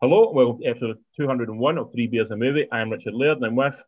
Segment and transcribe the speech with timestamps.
[0.00, 2.66] Hello, well, episode 201 of Three Beers a Movie.
[2.70, 3.82] I'm Richard Laird and I'm with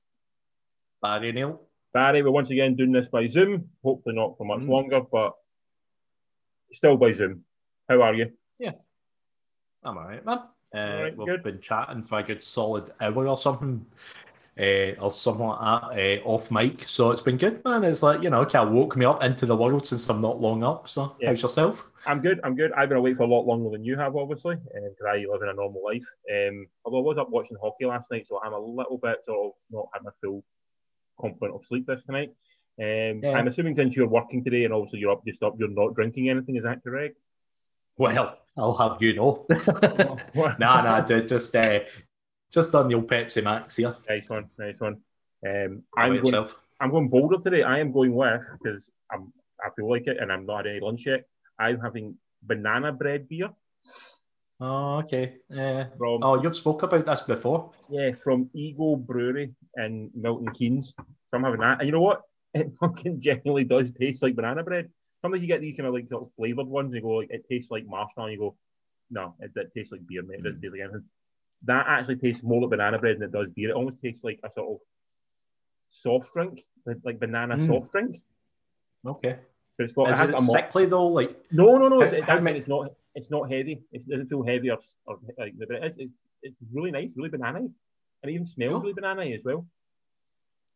[1.02, 1.60] Barry Neil.
[1.92, 2.22] Barry.
[2.22, 3.68] We're once again doing this by Zoom.
[3.84, 4.68] Hopefully not for much Mm.
[4.68, 5.34] longer, but
[6.72, 7.44] still by Zoom.
[7.88, 8.32] How are you?
[8.58, 8.72] Yeah,
[9.82, 10.38] I'm all right, man.
[10.74, 11.42] Uh, Alright, we've good.
[11.42, 13.86] been chatting for a good solid hour or something,
[14.58, 16.82] uh, or something like that, uh, off mic.
[16.88, 17.84] So it's been good, man.
[17.84, 20.40] It's like, you know, kind of woke me up into the world since I'm not
[20.40, 20.88] long up.
[20.88, 21.28] So, Yeah.
[21.28, 21.88] how's yourself?
[22.06, 22.40] I'm good.
[22.42, 22.72] I'm good.
[22.72, 25.48] I've been awake for a lot longer than you have, obviously, because I live in
[25.48, 26.04] a normal life.
[26.32, 29.46] Um, although I was up watching hockey last night, so I'm a little bit sort
[29.46, 30.42] of not had my full
[31.20, 32.30] complement of sleep this tonight.
[32.80, 33.32] Um, Yeah.
[33.36, 36.30] I'm assuming since you're working today and obviously you're up just up, you're not drinking
[36.30, 36.56] anything.
[36.56, 37.16] Is that correct?
[37.96, 39.46] Well, I'll have you know.
[40.58, 41.80] Nah, nah, just, uh,
[42.52, 43.94] just done the old Pepsi Max here.
[44.08, 44.48] Nice one.
[44.58, 45.00] Nice one.
[45.46, 46.24] Um, I'm going.
[46.24, 46.56] yourself?
[46.80, 47.62] I'm going bolder today.
[47.62, 49.32] I am going with because I'm
[49.64, 51.24] I feel like it, and I'm not had any lunch yet.
[51.58, 53.50] I'm having banana bread beer
[54.60, 55.36] Oh, okay.
[55.52, 57.70] Uh, from oh, you've spoke about this before.
[57.88, 60.94] yeah from Eagle Brewery in Milton Keynes.
[60.98, 62.22] So I'm having that, and you know what?
[62.54, 64.88] It fucking genuinely does taste like banana bread.
[65.20, 67.30] Sometimes you get these kind of like sort of flavored ones, and you go like
[67.30, 68.28] it tastes like marshmallow.
[68.28, 68.56] And you go,
[69.10, 70.38] no, it, it tastes like beer, mate.
[70.38, 71.04] It doesn't taste like anything.
[71.64, 73.70] That actually tastes more like banana bread than it does beer.
[73.70, 74.78] It almost tastes like a sort of
[75.90, 77.66] soft drink, like, like banana Mm.
[77.66, 78.16] soft drink.
[79.06, 79.38] Okay.
[79.76, 81.06] But it's got Is it it sickly though?
[81.08, 82.00] Like, No, no, no.
[82.02, 82.92] It's, How- it's, how actually- it's not.
[83.14, 83.82] It's not heavy.
[83.90, 85.54] It doesn't feel heavy or, or like.
[85.58, 86.12] But it's, it's,
[86.42, 87.72] it's really nice, really banana, and
[88.22, 88.80] it even smells Cool.
[88.82, 89.66] really banana as well.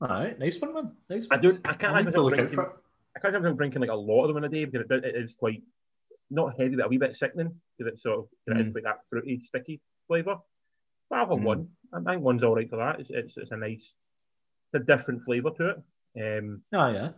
[0.01, 0.93] all right, nice one, man.
[1.09, 1.61] Nice I don't.
[1.65, 2.73] I can't I need imagine to look out drinking.
[3.15, 5.15] I can't imagine drinking like a lot of them in a day because it, it
[5.15, 5.63] is quite
[6.31, 8.75] not heavy, but a wee bit sickening because it's sort of it is Mm.
[8.75, 10.39] like that fruity, sticky flavour.
[11.13, 11.45] But I'll have Mm.
[11.45, 11.69] one.
[11.93, 12.99] I think one's all right for that.
[13.01, 13.93] It's, it's, it's a nice,
[14.73, 15.69] it's a different flavour to
[16.17, 16.39] it.
[16.39, 17.11] Um, Oh, yeah.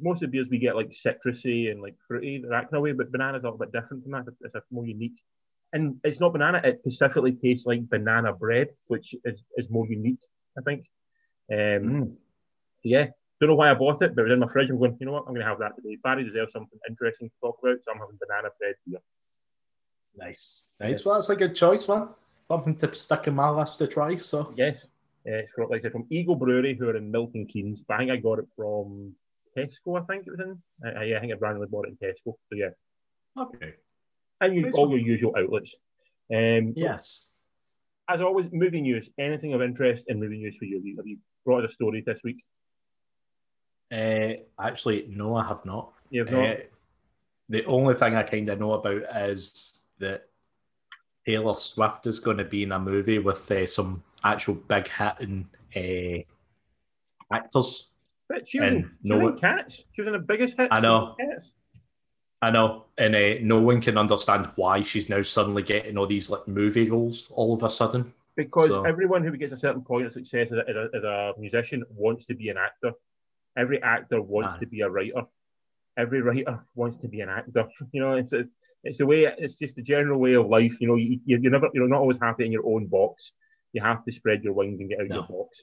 [0.00, 2.92] most of the beers we get like citrusy and like fruity that kind of way,
[2.92, 4.28] but banana's a little bit different from that.
[4.28, 5.20] It's- It's a more unique,
[5.72, 6.60] and it's not banana.
[6.62, 10.22] It specifically tastes like banana bread, which is, is more unique,
[10.56, 10.86] I think.
[11.50, 12.12] Um, Mm.
[12.82, 13.08] so yeah,
[13.40, 14.70] don't know why I bought it, but it was in my fridge.
[14.70, 15.22] I'm going, you know what?
[15.26, 15.96] I'm going to have that today.
[16.04, 19.00] Barry deserves something interesting to talk about, so I'm having banana bread beer.
[20.16, 20.66] Nice.
[20.78, 21.04] Nice.
[21.04, 22.10] Well, that's a good choice, man.
[22.50, 24.16] Something to stick in my list to try.
[24.16, 24.88] So, Yes,
[25.24, 27.80] uh, from, like I said, from Eagle Brewery, who are in Milton Keynes.
[27.86, 29.14] But I think I got it from
[29.56, 30.00] Tesco.
[30.00, 30.60] I think it was in.
[30.84, 32.34] Uh, yeah, I think I randomly bought it in Tesco.
[32.48, 32.70] So yeah,
[33.38, 33.74] okay.
[34.40, 35.76] and you, all your usual outlets.
[36.34, 37.28] Um, Yes.
[38.08, 39.08] as always, movie news.
[39.16, 40.96] Anything of interest in movie news for you?
[40.96, 42.44] Have you, brought us a story this week?
[43.92, 45.92] Uh, actually, no, I have not.
[46.10, 46.48] You have not.
[46.48, 46.56] Uh,
[47.48, 50.29] the only thing I kind of know about is that
[51.30, 55.48] Taylor Swift is going to be in a movie with uh, some actual big hitting
[55.76, 57.86] uh, actors.
[58.28, 59.84] but she was, in, no one- Cats.
[59.92, 60.68] She was in the biggest hit.
[60.72, 61.14] I know.
[61.20, 61.52] Cats.
[62.42, 66.30] I know, and uh, no one can understand why she's now suddenly getting all these
[66.30, 68.12] like movie roles all of a sudden.
[68.34, 71.04] Because So- everyone who gets a certain point of success as a, as a, as
[71.04, 72.92] a musician wants to be an actor.
[73.56, 74.60] Every actor wants Aye.
[74.60, 75.22] to be a writer.
[75.96, 77.68] Every writer wants to be an actor.
[77.92, 78.44] You know, it's a,
[78.84, 79.24] it's the way.
[79.38, 80.80] It's just the general way of life.
[80.80, 83.32] You know, you, you, you're never you're not always happy in your own box.
[83.72, 85.14] You have to spread your wings and get out No.
[85.16, 85.62] your box.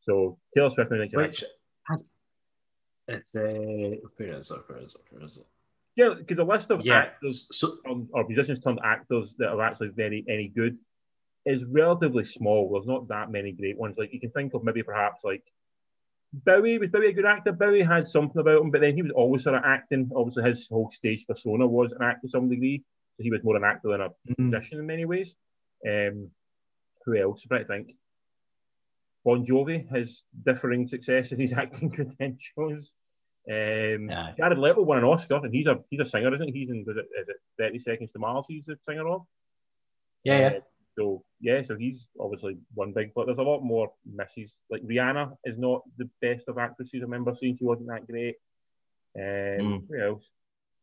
[0.00, 1.44] So Taylor Swift, I think, Which
[3.08, 3.40] it's uh,
[4.16, 4.58] where is it?
[4.68, 5.00] Where is it?
[5.10, 5.46] Where is it?
[5.96, 6.98] yeah, because a list of Yeah.
[6.98, 10.78] actors So, turned- or musicians turned actors that are actually very any good
[11.46, 12.70] is relatively small.
[12.70, 13.96] There's not that many great ones.
[13.96, 15.42] Like you can think of maybe perhaps like
[16.32, 17.52] Bowie was Bowie a good actor.
[17.52, 20.10] Bowie had something about him, but then he was always sort of acting.
[20.14, 22.84] Obviously, his whole stage persona was an actor to some degree,
[23.16, 25.34] so he was more an actor than a mm, musician in many ways.
[25.86, 26.30] Um,
[27.04, 27.42] who else?
[27.42, 27.92] Trying to think.
[29.24, 32.92] Bon Jovi has differing success in his acting credentials.
[33.50, 34.32] Um, Yeah.
[34.36, 36.60] Jared Leto won an Oscar, and he's a he's a singer, isn't he?
[36.60, 38.44] He's in was it, is it Thirty Seconds to Mars?
[38.48, 39.22] He's a singer of.
[40.24, 40.46] yeah, yeah.
[40.46, 40.60] Uh,
[40.98, 44.52] so yeah, so he's obviously one big, but there's a lot more misses.
[44.68, 47.00] Like Rihanna is not the best of actresses.
[47.00, 48.36] I remember seeing she wasn't that great.
[49.16, 49.88] Um, Mm.
[49.88, 50.24] Who else?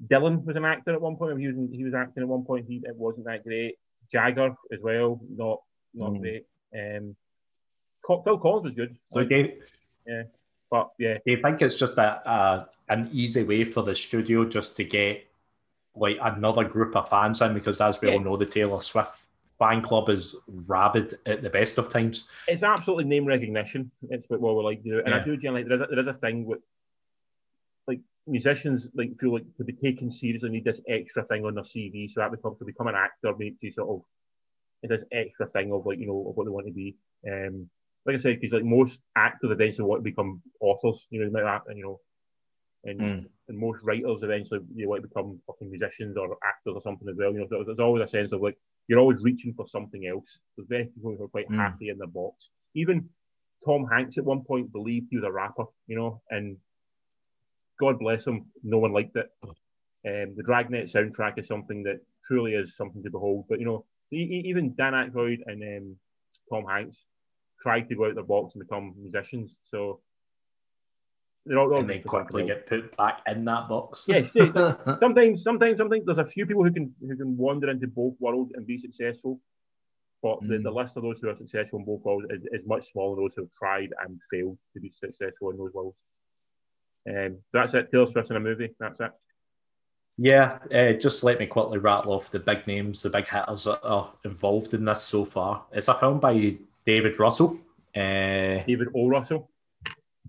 [0.07, 1.39] Dylan was an actor at one point.
[1.39, 2.65] He was he was acting at one point.
[2.67, 3.75] He it wasn't that great.
[4.11, 5.61] Jagger as well, not
[5.93, 6.19] not Mm.
[6.21, 6.45] great.
[6.73, 7.15] Um,
[8.23, 10.25] Phil Collins was good, So do you,
[10.69, 14.45] but yeah, do you think it's just a, a an easy way for the studio
[14.45, 15.25] just to get
[15.95, 17.53] like another group of fans in?
[17.53, 18.15] Because as we Yeah.
[18.15, 19.24] all know, the Taylor Swift
[19.59, 22.27] fan club is rabid at the best of times.
[22.47, 23.89] it's absolutely name recognition.
[24.09, 25.23] It's what, we like to do, and I Yeah.
[25.23, 26.59] do generally there is, a, there is a thing with
[27.87, 31.63] like musicians like feel like to be taken seriously need this extra thing on their
[31.63, 34.01] CV, so that becomes to become an actor makes to sort of
[34.89, 36.95] this extra thing of like you know of what they want to be.
[37.27, 37.69] Um,
[38.05, 41.43] like I said, because like most actors eventually want to become authors, you know, like
[41.43, 41.99] that, and you know,
[42.83, 43.25] and, Mm.
[43.47, 47.15] and most writers eventually you want to become fucking musicians or actors or something as
[47.17, 47.33] well.
[47.33, 50.39] You know, so there's always a sense of like you're always reaching for something else.
[50.55, 51.57] There's very people who are quite Mm.
[51.57, 52.49] happy in the box.
[52.73, 53.09] Even
[53.65, 56.57] Tom Hanks at one point believed he was a rapper, you know, and
[57.79, 59.29] God bless him, no one liked it.
[59.43, 63.45] Um, the Dragnet soundtrack is something that truly is something to behold.
[63.49, 65.95] But you know, even Dan Aykroyd and um,
[66.49, 66.97] Tom Hanks
[67.61, 69.57] tried to go out their box and become musicians.
[69.71, 70.01] So
[71.45, 74.05] they're all, they're all and then quickly something get put back in that box.
[74.07, 74.39] Yes, see,
[74.99, 78.51] sometimes, sometimes, sometimes there's a few people who can who can wander into both worlds
[78.55, 79.39] and be successful.
[80.23, 80.63] But the, Mm.
[80.63, 83.25] the list of those who are successful in both worlds is, is much smaller than
[83.25, 85.97] those who have tried and failed to be successful in those worlds.
[87.07, 87.91] Um, that's it.
[87.91, 88.73] Taylor Swift's in a movie.
[88.79, 89.11] That's it.
[90.17, 93.81] Yeah, uh, just let me quickly rattle off the big names, the big hitters that
[93.83, 95.65] are involved in this so far.
[95.73, 96.55] It's a film by
[96.85, 97.59] David Russell.
[97.95, 99.07] Uh, David O.
[99.07, 99.51] Russell.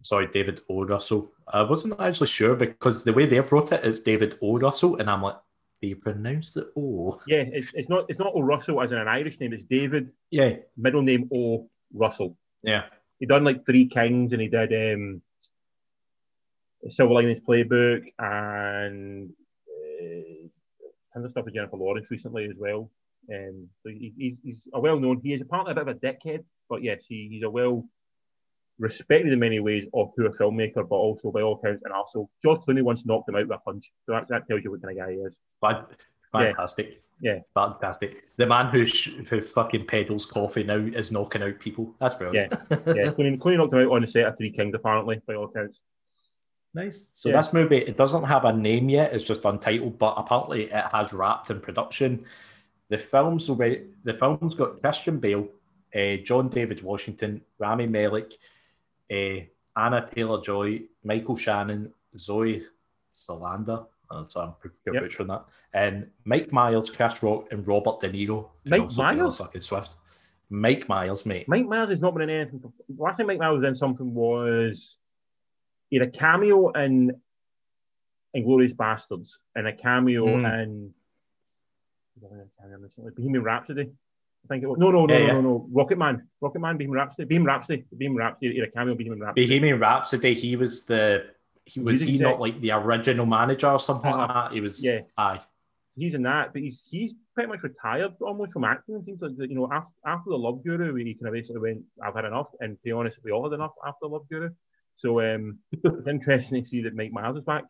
[0.02, 0.84] Sorry, David O.
[0.84, 1.32] Russell.
[1.48, 4.58] I wasn't actually sure because the way they've wrote it is David O.
[4.58, 5.36] Russell, and I'm like,
[5.82, 7.20] they pronounce the O?
[7.26, 8.40] Yeah, it's, it's not it's not O.
[8.40, 9.52] Russell as in an Irish name.
[9.52, 11.68] It's David, Yeah, middle name O.
[11.92, 12.36] Russell.
[12.62, 12.84] yeah.
[13.18, 15.22] He done like Three Kings and he did um,
[16.90, 19.30] Silver Linings Playbook and
[19.68, 20.48] uh,
[21.14, 22.90] tons of stuff with Jennifer Lawrence recently as well.
[23.32, 25.20] Um, so he, he's, he's a well known.
[25.22, 27.88] He is apparently a bit of a dickhead, but yes, he, he's a well
[28.78, 32.60] respected in many ways of poor filmmaker, but also by all accounts and also George
[32.60, 33.90] Clooney once knocked him out with a punch.
[34.04, 35.38] So that, that tells you what kind of guy he is.
[35.60, 35.86] Fan-
[36.32, 37.02] Fantastic.
[37.22, 37.38] Yeah.
[37.54, 38.24] Fantastic.
[38.36, 41.94] The man who, sh- who fucking peddles coffee now is knocking out people.
[41.98, 42.52] That's brilliant.
[42.52, 42.66] Yeah,
[43.14, 45.80] Clooney, Clooney knocked him out on the set of Three Kings apparently, by all accounts.
[46.74, 47.08] Nice.
[47.14, 47.36] So Yeah.
[47.36, 49.14] this movie, it doesn't have a name yet.
[49.14, 52.26] It's just untitled, but apparently it has wrapped in production.
[52.90, 55.48] The film's the film's got Christian Bale,
[55.94, 58.34] uh, John David Washington, Rami Malek,
[59.12, 59.40] uh,
[59.76, 62.62] Anya Taylor-Joy, Michael Shannon, Zoe
[63.14, 63.86] Salander.
[64.10, 65.02] Uh, so I'm pretty Yep.
[65.02, 65.44] butchering that.
[65.74, 68.48] And Mike Myers, Chris Rock, and Robert De Niro.
[68.64, 69.36] Mike Myers?
[69.36, 69.96] Fucking Swift.
[70.48, 71.48] Mike Myers, mate.
[71.48, 72.72] Mike Myers has not been in anything.
[72.96, 74.96] Last time Mike Myers was in something was
[75.90, 77.20] he had a cameo in
[78.36, 80.62] Inglourious Basterds and a cameo Mm.
[80.62, 80.94] in
[83.16, 83.90] Bohemian Rhapsody.
[84.48, 84.78] I think it was.
[84.78, 85.32] No, no, no, Yeah, no, yeah.
[85.32, 85.68] no, no.
[85.72, 86.26] Rocket Man.
[86.40, 87.24] Rocket Man, Bohemian Rhapsody.
[87.26, 87.84] Bohemian Rhapsody.
[87.90, 88.52] Bohemian Rhapsody.
[88.52, 89.46] He had a cameo Bohemian Rhapsody.
[89.46, 91.24] Bohemian Rhapsody, he was the
[91.64, 94.48] he was he not like the original manager or something like Uh-huh.
[94.48, 94.52] that.
[94.54, 95.00] He was Yeah.
[95.18, 95.40] aye.
[95.96, 98.96] He's in that, but he's he's pretty much retired almost from acting.
[98.96, 101.82] It seems like you know after after the Love Guru, he kind of basically went,
[102.02, 104.50] "I've had enough." And to be honest, we all had enough after Love Guru.
[104.96, 107.64] So um, it's interesting to see that Mike Myers is back.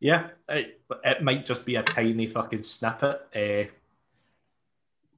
[0.00, 3.20] Yeah, it, it might just be a tiny fucking snippet.
[3.36, 3.70] Uh,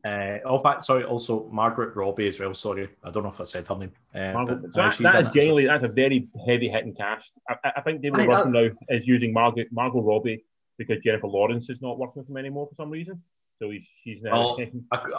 [0.05, 1.05] uh, oh, fact, sorry.
[1.05, 2.53] Also, Margaret Robbie as well.
[2.55, 3.93] Sorry, I don't know if I said her name.
[4.15, 5.35] Uh, Margot, but, so uh, that, she's that in is it.
[5.35, 7.33] genuinely that's a very heavy hitting cast.
[7.49, 10.45] I, I- I think David Aye, Russell now is using Margaret Margot Robbie
[10.79, 13.23] because Jennifer Lawrence is not working with him anymore for some reason.
[13.61, 14.57] So he's she's now.
[14.57, 14.61] Oh.
[14.95, 15.13] Ac-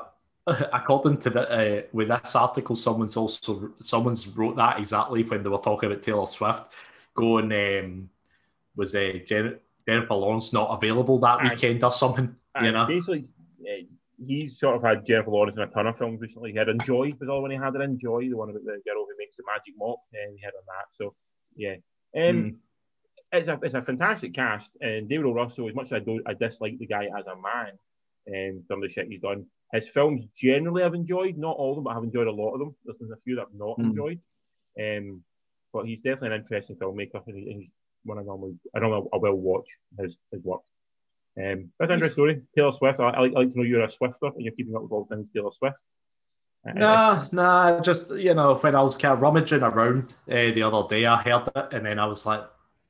[0.74, 5.50] According to the uh, with this article, someone's also someone's wrote that exactly when they
[5.50, 6.68] were talking about Taylor Swift.
[7.16, 8.10] Going um,
[8.76, 11.50] was uh, Jennifer Lawrence not available that Aye.
[11.50, 12.36] weekend or something?
[12.62, 13.30] You know, basically,
[13.62, 13.86] uh,
[14.25, 16.51] he's sort of had Jennifer Lawrence in a ton of films recently.
[16.51, 17.81] He had Enjoy was all when he had it.
[17.81, 20.63] Enjoy, the one about the girl who makes the magic mop, and he had on
[20.67, 20.85] that.
[20.94, 21.15] So
[21.56, 21.75] yeah,
[22.15, 23.38] um, Hmm.
[23.38, 24.71] it's a it's a fantastic cast.
[24.81, 25.34] And David O.
[25.34, 27.77] Russell, as much as I don't, I dislike the guy as a man,
[28.27, 29.45] and some of the shit he's done.
[29.74, 32.60] His films generally I've enjoyed, not all of them, but I've enjoyed a lot of
[32.60, 32.75] them.
[32.86, 33.89] There's been a few that I've not Hmm.
[33.89, 34.19] enjoyed.
[34.79, 35.24] Um,
[35.74, 37.72] but he's definitely an interesting filmmaker, and and he's
[38.03, 39.67] one I normally I normally I will watch
[40.00, 40.62] his his work.
[41.38, 42.42] Um, that's an interesting story.
[42.56, 43.00] Taylor Swift.
[43.00, 44.92] I, I, like, I like to know you're a Swifter and you're keeping up with
[44.92, 45.77] all things Taylor Swift.
[46.68, 50.63] Uh, Nah, nah, just you know, when I was kind of rummaging around uh, the
[50.63, 52.42] other day, I heard it, and then I was like,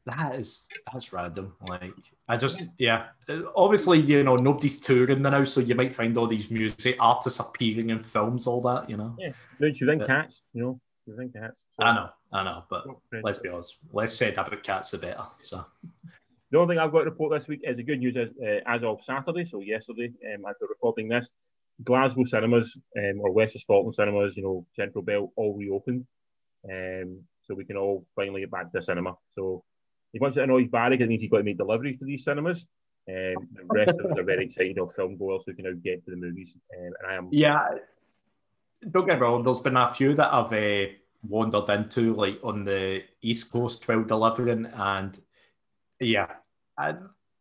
[0.06, 1.92] "That is that's random." Like,
[2.30, 6.18] I just yeah, Uh, obviously you know nobody's touring the now, so you might find
[6.18, 9.14] all these music artists appearing in films, all that, you know.
[9.20, 9.32] Yeah,
[9.74, 10.42] she was in But- Cats.
[10.54, 11.62] You know, you think Cats.
[11.78, 12.86] So- I know, I know, but
[13.24, 15.26] let's be honest, less said about cats the better.
[15.40, 15.66] So
[16.56, 18.62] The only thing I've got to report this week is the good news is uh,
[18.66, 21.30] as of Saturday, so yesterday, um, as we're recording this,
[21.84, 26.08] Glasgow cinemas um, or West of Scotland cinemas, you know, Central Belt, all reopened.
[26.64, 29.18] Um, so we can all finally get back to the cinema.
[29.32, 29.66] So
[30.14, 32.24] he wants to annoy Barry because it means he's got to make deliveries to these
[32.24, 32.66] cinemas.
[33.10, 36.06] Um, the rest of us are very excited of film goers who can now get
[36.06, 36.54] to the movies.
[36.74, 37.68] Um, and I am yeah,
[38.92, 39.44] don't get me wrong.
[39.44, 44.06] There's been a few that I've uh, wandered into, like on the East Coast while
[44.06, 45.20] delivering, and
[46.00, 46.28] yeah,
[46.78, 46.96] I,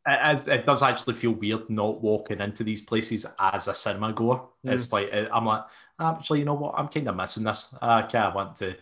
[0.06, 4.42] it, it does actually feel weird not walking into these places as a cinema goer.
[4.62, 5.64] It's like I'm like,
[6.00, 6.74] actually, you know what?
[6.76, 7.74] I'm kind of missing this.
[7.80, 8.76] I kind of want to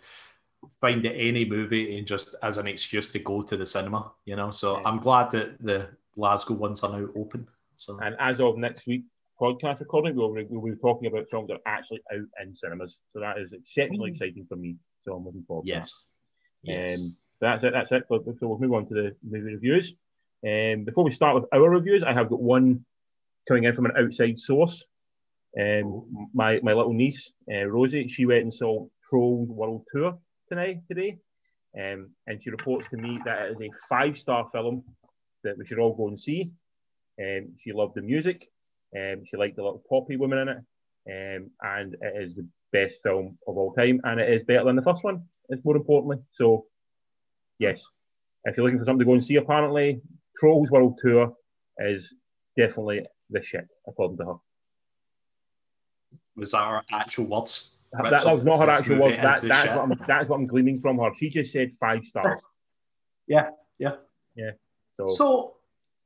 [0.81, 4.13] find any movie and just as an excuse to go to the cinema.
[4.25, 4.89] You know, so Yeah.
[4.89, 7.47] I'm glad that the Glasgow ones are now open.
[7.77, 9.05] So And as of next week,
[9.41, 12.99] podcast recording, we'll, we'll be talking about films that are actually out in cinemas.
[13.13, 14.15] So that is exceptionally mm.
[14.15, 14.77] exciting for me.
[15.01, 15.89] So I'm looking forward yes.
[15.89, 15.95] to
[16.65, 16.73] that.
[16.73, 16.99] Yes.
[16.99, 17.73] Um, that's it.
[17.73, 18.05] That's it.
[18.09, 19.97] So we'll move on to the movie reviews.
[20.45, 22.85] Um, before we start with our reviews, I have got one
[23.47, 24.85] coming in from an outside source.
[25.59, 30.19] Um, my my little niece uh, Rosie, she went and saw Trolls World Tour
[30.49, 31.19] tonight today,
[31.79, 34.83] um, and she reports to me that it is a five star film
[35.45, 36.51] that we should all go and see.
[37.21, 38.49] Um, she loved the music,
[38.97, 43.01] um, she liked the little poppy woman in it, um, and it is the best
[43.03, 45.25] film of all time, and it is better than the first one.
[45.51, 46.67] It's more importantly, so
[47.59, 47.85] yes,
[48.45, 50.01] if you're looking for something to go and see, apparently
[50.39, 51.33] Trolls World Tour
[51.79, 52.15] is
[52.57, 54.35] definitely the shit, according to her.
[56.37, 57.71] Was that our actual words?
[57.93, 59.17] That, that, that was not her actual words.
[59.17, 61.11] That, that's, what I'm, that's what I'm gleaning from her.
[61.19, 62.41] She just said five stars.
[63.27, 63.97] yeah, yeah.
[64.35, 64.53] Yeah.
[64.99, 65.55] So, so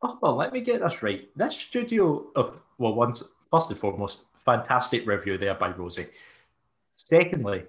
[0.02, 1.28] oh, well, let me get this right.
[1.36, 6.06] This studio, oh, well, once, first and foremost, fantastic review there by Rosie.
[6.96, 7.64] Secondly,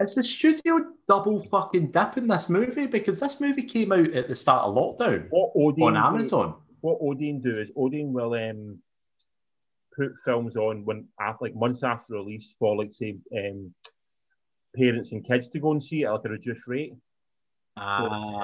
[0.00, 2.86] is the studio double fucking dipping this movie?
[2.86, 6.50] Because this movie came out at the start of lockdown what Odeon on Amazon.
[6.50, 8.78] Do, what Odeon do is Odeon will um,
[9.96, 13.74] put films on when after like months after release for like say um,
[14.76, 16.94] parents and kids to go and see it at like a reduced rate.
[17.76, 17.98] Ah,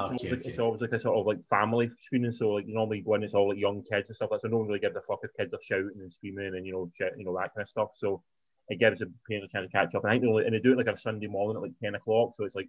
[0.09, 0.51] so okay, it's, okay.
[0.51, 2.33] it's always like a sort of like family screening.
[2.33, 4.67] So like normally when it's all like young kids and stuff like so no one
[4.67, 7.25] really gives a fuck if kids are shouting and screaming and you know shit, you
[7.25, 7.91] know that kind of stuff.
[7.95, 8.23] So
[8.69, 10.05] it gives the parents a chance to catch up.
[10.05, 11.79] And I think they only, and they do it like a Sunday morning at like
[11.83, 12.35] ten o'clock.
[12.37, 12.69] So it's like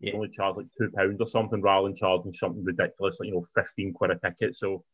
[0.00, 0.14] yeah.
[0.14, 3.46] only charge like two pounds or something rather than charging something ridiculous like you know
[3.54, 4.56] fifteen quid a ticket.
[4.56, 4.84] So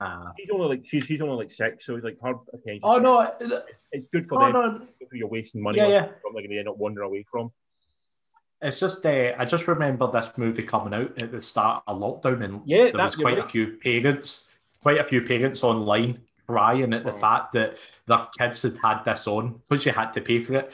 [0.00, 2.80] uh, she's only like she's, she's only like six, so it's like her attention.
[2.82, 3.30] Oh no,
[3.92, 4.52] it's good for oh, them.
[5.00, 5.08] No.
[5.12, 6.08] You're wasting money yeah, on yeah.
[6.22, 7.50] something they end up wandering away from.
[8.60, 12.44] It's just uh, I just remember this movie coming out at the start of lockdown,
[12.44, 13.44] and yeah, there was quite right.
[13.44, 14.48] a few parents,
[14.82, 17.18] quite a few parents online crying at the oh.
[17.18, 17.76] fact that
[18.06, 20.72] their kids had had this on because you had to pay for it.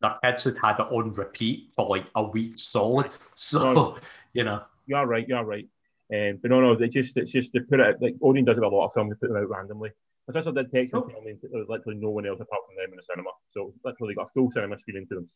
[0.00, 3.14] Their kids had had it on repeat for like a week solid.
[3.34, 3.96] So no,
[4.32, 5.26] you know, you're right.
[5.28, 5.68] You're right.
[6.12, 8.64] Um, but no, no, they just it's just to put it like Odeon does it
[8.64, 9.90] a lot of films, they put them out randomly.
[10.26, 11.06] My sister did text oh.
[11.24, 14.14] me there was literally no one else apart from them in the cinema, so literally
[14.14, 15.30] got a full cinema screening to them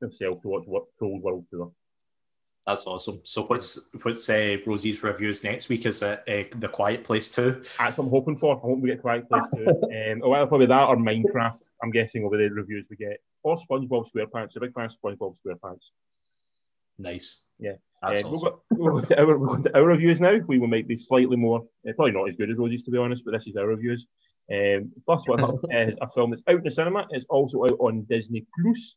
[0.00, 1.72] themselves to watch what Trolls World Tour.
[2.66, 3.20] That's awesome.
[3.22, 5.86] So what's what's uh, Rosie's reviews next week?
[5.86, 7.62] Is it uh, the Quiet Place Two?
[7.78, 8.56] That's what I'm hoping for.
[8.56, 9.68] I hope we get Quiet Place Two.
[9.68, 11.60] um, oh, well, probably that or Minecraft.
[11.82, 13.20] I'm guessing over the reviews we get.
[13.44, 14.56] Or SpongeBob SquarePants.
[14.56, 15.84] A big fan of SpongeBob SquarePants.
[16.98, 17.40] Nice.
[17.60, 17.74] Yeah.
[18.02, 18.54] That's um, awesome.
[18.70, 20.38] we'll, go, to our, we'll go to our reviews now.
[20.46, 22.98] We will make these slightly more, uh, probably not as good as Rosie's to be
[22.98, 24.06] honest, but this is our reviews.
[24.52, 27.06] Um, first one is a film that's out in the cinema.
[27.10, 28.96] It's also out on Disney Plus.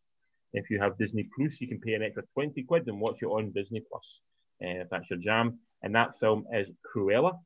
[0.54, 3.28] If you have Disney Plus, you can pay an extra 20 quid and watch it
[3.28, 4.22] on Disney Plus,
[4.64, 5.60] uh, if that's your jam.
[5.84, 7.40] And that film is Cruella,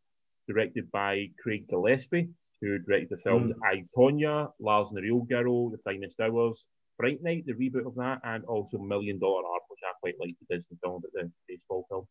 [0.48, 2.30] directed by Craig Gillespie,
[2.62, 3.60] who directed the films mm.
[3.64, 6.64] I, Tonya, Lars and the Real Girl, The Finest Hours,
[6.98, 10.36] Fright Night, the reboot of that, and also Million Dollar Arm, which I quite like
[10.40, 12.08] the Disney film, but the baseball film.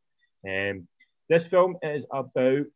[0.46, 0.88] Um,
[1.28, 2.66] this film is about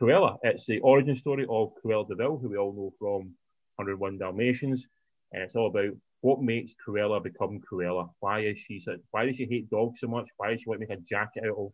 [0.00, 0.38] Cruella.
[0.42, 3.34] It's the origin story of Cruella de Vil, who we all know from
[3.76, 4.86] 101 Dalmatians.
[5.32, 8.10] And it's all about what makes Cruella become Cruella?
[8.20, 10.26] Why is she such, why does she hate dogs so much?
[10.36, 11.72] Why does she want to make a jacket out of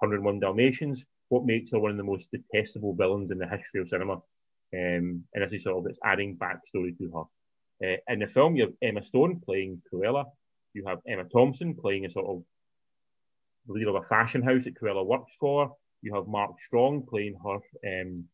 [0.00, 1.04] 101 Dalmatians?
[1.28, 4.14] What makes her one of the most detestable villains in the history of cinema?
[4.74, 7.28] Um, and as is sort of it's adding backstory to
[7.82, 7.92] her.
[7.92, 10.24] Uh, in the film, you have Emma Stone playing Cruella.
[10.72, 12.42] You have Emma Thompson playing a sort of
[13.66, 15.74] leader of a fashion house that Cruella works for.
[16.02, 18.24] You have Mark Strong playing her um,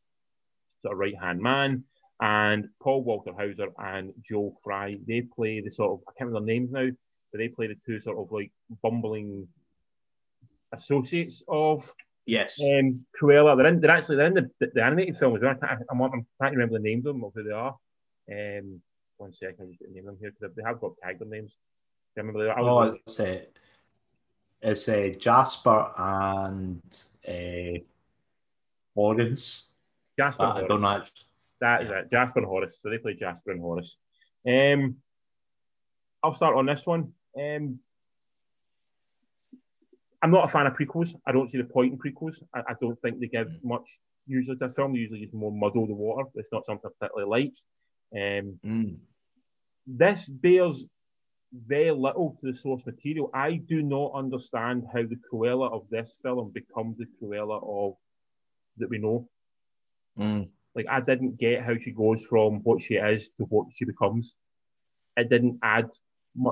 [0.83, 1.85] sort of right hand man
[2.25, 4.97] and Paul Walter Hauser and Joel Fry.
[5.07, 6.89] They play the sort of I can't remember their names now,
[7.31, 8.51] but they play the two sort of like
[8.83, 9.47] bumbling
[10.73, 11.93] associates of
[12.25, 13.59] yes um, Cruella.
[13.59, 13.81] They're in.
[13.81, 15.55] They're actually they're in the, the, the animated film as well.
[15.63, 17.77] I am I'm trying to remember the names of them of who they are.
[18.33, 18.81] Um,
[19.19, 21.53] one second, I'm just name them here because they have got tagged their names.
[22.17, 22.51] I remember.
[22.51, 23.41] I oh, it's uh,
[24.63, 26.81] it's uh, Jasper and
[27.29, 27.81] uh,
[28.97, 29.67] Lawrence.
[30.17, 30.45] Jasper.
[30.45, 31.03] I don't know.
[31.65, 32.11] That is it.
[32.11, 32.79] Jasper and Horace.
[32.83, 33.97] So they play Jasper and Horace.
[34.47, 34.97] Um,
[36.23, 37.15] I'll start on this one.
[37.39, 37.79] Um,
[40.23, 41.15] I'm not a fan of prequels.
[41.27, 42.37] I don't see the point in prequels.
[42.55, 43.65] I, I don't think they give mm.
[43.65, 43.89] much
[44.27, 44.93] usually to a film.
[44.93, 46.29] They usually just more muddle the water.
[46.35, 47.55] It's not something I particularly like.
[48.15, 48.97] Um, mm.
[49.87, 50.85] This bears
[51.67, 53.31] very little to the source material.
[53.33, 57.95] I do not understand how the Cruella of this film becomes the Cruella of
[58.77, 59.31] that we know.
[60.19, 60.49] Mm.
[60.75, 64.35] Like I didn't get how she goes from what she is to what she becomes.
[65.17, 65.91] It didn't add.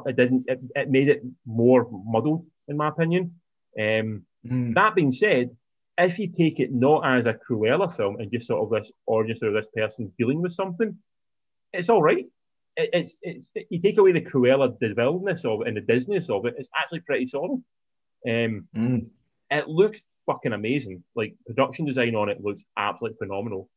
[0.07, 0.45] It didn't.
[0.47, 3.35] It, it made it more muddled, in my opinion.
[3.79, 4.75] Um, mm.
[4.75, 5.51] That being said,
[5.99, 9.37] if you take it not as a Cruella film and just sort of this origin
[9.37, 10.97] story of this person dealing with something,
[11.73, 12.27] it's all right.
[12.77, 16.47] It, it's, it's you take away the Cruella development of it and the Disneyness of
[16.47, 17.63] it, it's actually pretty solid.
[18.27, 19.07] Um, Mm.
[19.51, 21.03] it looks fucking amazing.
[21.17, 23.69] Like production design on it looks absolutely phenomenal.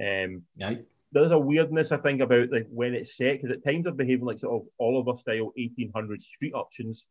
[0.00, 0.84] Um, Right.
[1.12, 4.24] there's a weirdness I think about like when it's set because at times they're behaving
[4.26, 7.06] like sort of Oliver style 1800 street urchins,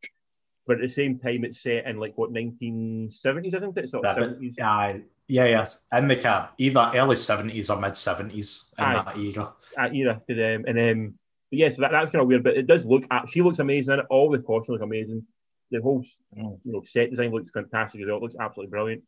[0.67, 3.89] but at the same time it's set in like what 1970s, isn't it?
[3.89, 4.55] Sort of That- 70s.
[4.57, 4.97] Yeah,
[5.27, 5.83] yeah, yes.
[5.93, 9.03] In the cab, either early 70s or mid 70s in Aye.
[9.03, 9.53] that era.
[9.79, 10.65] uh, era them.
[10.67, 13.03] And um, but yeah, so that, that's kind of weird, but it does look.
[13.11, 14.05] uh, She looks amazing in it.
[14.09, 15.25] All the costumes look amazing.
[15.71, 16.03] The whole
[16.35, 18.17] you know set design looks fantastic as well.
[18.17, 19.03] It looks absolutely brilliant.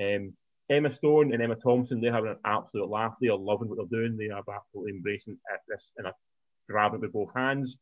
[0.00, 0.32] Um,
[0.70, 3.14] Emma Stone and Emma Thompson, they're having an absolute laugh.
[3.20, 4.16] They are loving what they're doing.
[4.16, 6.08] They are absolutely embracing this and
[6.68, 7.78] grabbing it with both hands.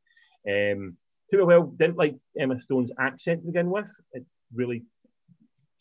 [0.48, 0.96] Um,
[1.32, 3.86] well didn't like Emma Stone's accent to begin with.
[4.12, 4.24] It
[4.54, 4.84] really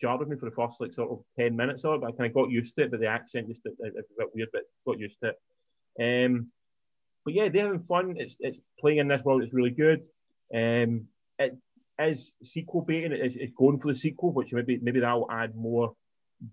[0.02, 2.30] jarred with me for the first like sort of ten minutes it, but I kind
[2.30, 2.92] of got used to it.
[2.92, 5.34] But the accent just a bit weird, but got used to
[6.00, 6.26] it.
[6.26, 6.52] Um,
[7.24, 8.16] but yeah, they're having fun.
[8.18, 9.44] It's it's playing in this world.
[9.44, 10.02] It's really good.
[10.54, 11.06] Um,
[11.38, 11.58] it
[12.00, 13.12] is sequel baiting.
[13.12, 15.94] It's, it's going for the sequel, which maybe maybe that will add more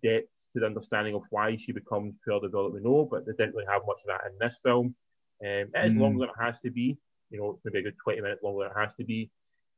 [0.03, 3.05] depth to the understanding of why she becomes Cruella de Vil that we know.
[3.11, 4.95] But they didn't really have much of that in this film.
[5.43, 6.01] Um, it is Mm.
[6.01, 6.97] longer than it has to be.
[7.31, 9.31] You know, it's maybe a good twenty minutes longer than it has to be.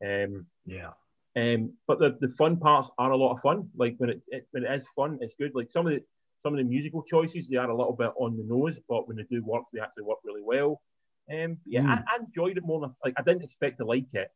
[0.04, 0.92] Um, Yeah.
[1.36, 3.70] um, but the, the fun parts are a lot of fun.
[3.76, 5.52] Like when it, it when it is fun, it's good.
[5.54, 6.02] Like some of the
[6.42, 9.16] some of the musical choices they are a little bit on the nose, but when
[9.16, 10.82] they do work, they actually work really well.
[11.32, 12.04] Um, yeah, Mm.
[12.06, 14.30] I, I enjoyed it more than like I didn't expect to like it,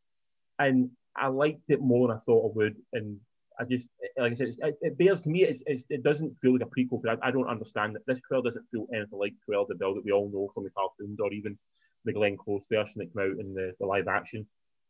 [0.59, 2.77] and I liked it more than I thought I would.
[2.95, 3.21] And
[3.61, 5.45] I just eh, like I said, it's, it, it bears to me.
[5.45, 8.21] It, it, it doesn't feel like a prequel because I, I don't understand that this
[8.21, 11.19] Cruella doesn't feel anything like Cruella de Vil that we all know from the cartoons
[11.21, 11.59] or even
[12.05, 14.47] the Glenn Close version that came out in the, the live action.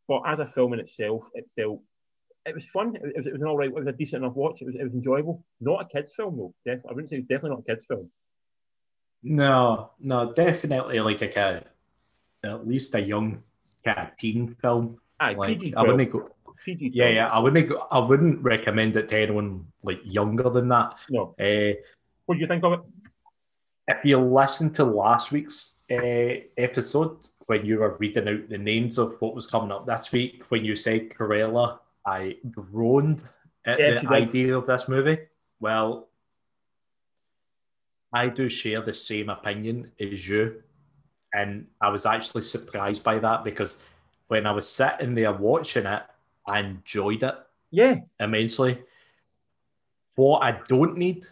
[0.07, 1.81] But as a film in itself, it felt
[2.45, 2.95] it was fun.
[2.95, 3.69] It was, it was an all right.
[3.69, 4.61] It was a decent enough watch.
[4.61, 5.43] It was, it was enjoyable.
[5.59, 6.53] Not a kids film though.
[6.65, 8.09] Def, I wouldn't say it's definitely not a kids film.
[9.21, 11.63] No, no, definitely like a kind of-
[12.41, 13.43] at least a young
[13.83, 14.97] kind of teen film.
[15.19, 16.29] Aye, Like I wouldn't go.
[16.65, 17.71] Yeah, yeah, I wouldn't.
[17.91, 20.95] I wouldn't recommend it to anyone like younger than that.
[21.09, 21.35] No.
[21.39, 21.73] Uh,
[22.25, 22.79] What do you think of it?
[23.89, 27.17] if you listen to last week's uh, episode
[27.47, 30.63] when you were reading out the names of what was coming up this week, when
[30.63, 33.23] you said Cruella, I groaned
[33.65, 35.17] at Yes, the idea of this movie.
[35.59, 36.07] Well,
[38.13, 40.61] I do share the same opinion as you,
[41.33, 43.77] and I was actually surprised by that because
[44.27, 46.03] when I was sitting there watching it,
[46.49, 47.35] I enjoyed it
[47.71, 48.81] Yeah, immensely.
[50.15, 51.25] What I don't need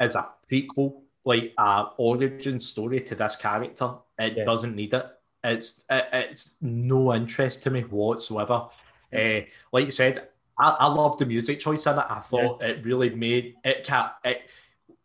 [0.00, 3.94] is a prequel, like a origin story to this character.
[4.18, 4.44] It Yeah.
[4.44, 5.06] doesn't need it.
[5.42, 8.68] It's it, it's no interest to me whatsoever.
[9.12, 9.40] Uh,
[9.72, 12.04] like you said, I, I love the music choice in it.
[12.08, 13.88] I thought it really made it.
[14.24, 14.42] It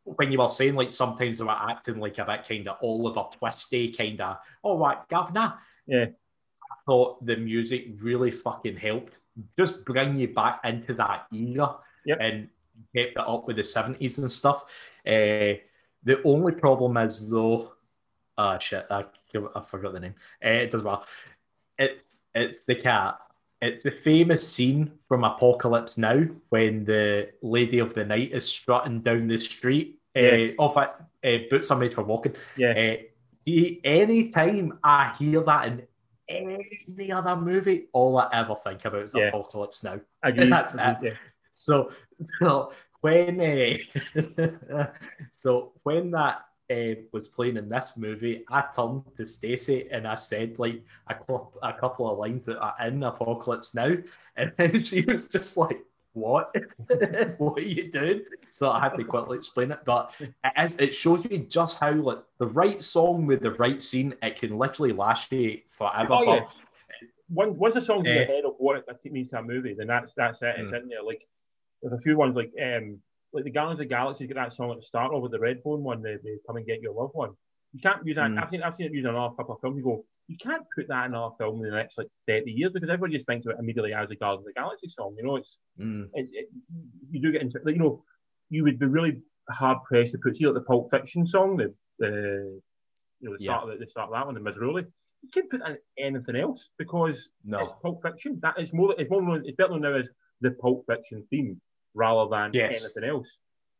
[0.04, 3.26] when you were saying like sometimes they were acting like a bit kind of Oliver
[3.32, 5.54] Twisty, kind of all right, governor.
[5.88, 6.06] Yeah.
[6.72, 9.20] I thought the music really fucking helped
[9.58, 12.18] just bring you back into that era Yep.
[12.22, 12.48] and
[12.96, 14.64] kept it up with the 70s and stuff.
[15.08, 15.58] Uh,
[16.04, 17.74] the only problem is though,
[18.38, 19.06] ah shit, I,
[19.56, 20.16] I forgot the name.
[20.44, 21.04] Uh, it doesn't matter.
[21.78, 23.20] It's it's the cat.
[23.62, 29.00] It's a famous scene from Apocalypse Now when the Lady of the Night is strutting
[29.02, 30.00] down the street.
[30.14, 30.52] Yes.
[30.58, 32.36] Uh, off at uh, boots are made for walking.
[32.58, 32.72] yeah.
[32.72, 33.04] Uh,
[33.46, 35.82] see, any time I hear that in
[36.30, 39.28] any other movie, all I ever think about is Yeah.
[39.30, 40.00] Apocalypse Now.
[40.24, 41.14] Agreed, that's agreed, yeah.
[41.54, 41.92] So,
[42.40, 44.88] so when uh,
[45.32, 50.16] so when that uh, was playing in this movie, I turned to Stacey and I
[50.16, 53.96] said like a, cou- a couple of lines that are in Apocalypse Now,
[54.36, 55.80] and then she was just like,
[56.14, 56.56] "What?
[57.38, 58.22] what are you doing?"
[58.56, 61.92] So I had to quickly explain it, but it, is, it shows you just how
[61.92, 66.08] like the right song with the right scene, it can literally last you forever.
[66.14, 66.40] Oh, yeah.
[66.40, 66.56] but-
[67.30, 69.88] Once once the song's in the head of what it means to a movie, then
[69.88, 70.56] that's that's it.
[70.58, 70.84] It's Mm.
[70.84, 71.04] in there.
[71.04, 71.28] Like
[71.82, 73.00] there's a few ones like um
[73.34, 75.38] like the Guardians of the Galaxy get that song at the start of with the
[75.40, 77.32] Redbone one, the, the Come and Get Your Loved One.
[77.74, 78.30] You can't use that.
[78.32, 78.42] Mm.
[78.42, 79.76] I've seen I've seen it used in another couple of films.
[79.76, 82.72] You go, you can't put that in another film in the next like 30 years
[82.72, 85.14] because everybody just thinks of it immediately as a Guardians of the Galaxy song.
[85.18, 86.08] You know, it's Mm.
[86.14, 86.48] it, it,
[87.12, 88.02] you do get into like, you know
[88.50, 91.74] you would be really hard pressed to put see like the Pulp Fiction song the
[92.00, 92.62] the
[93.20, 94.86] you know the start of the, the start of that one the Misirlou
[95.22, 97.60] you can't put that in anything else because no.
[97.62, 98.40] it's Pulp Fiction.
[98.42, 100.08] That is more it's more known, it's better known now as
[100.42, 101.60] the Pulp Fiction theme
[101.94, 102.84] rather than Yes.
[102.84, 103.38] anything else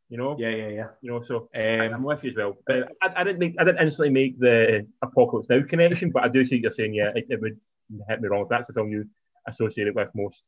[0.08, 0.36] you know?
[0.38, 0.88] Yeah, yeah, yeah.
[1.00, 2.56] you know so I- Um, I'm with you as well.
[2.66, 6.28] But I, I didn't make I didn't instantly make the Apocalypse Now connection but I
[6.28, 7.58] do see what you're saying yeah it, it would
[8.08, 8.42] hit me wrong.
[8.42, 9.06] If that's the film you
[9.48, 10.42] associate it with most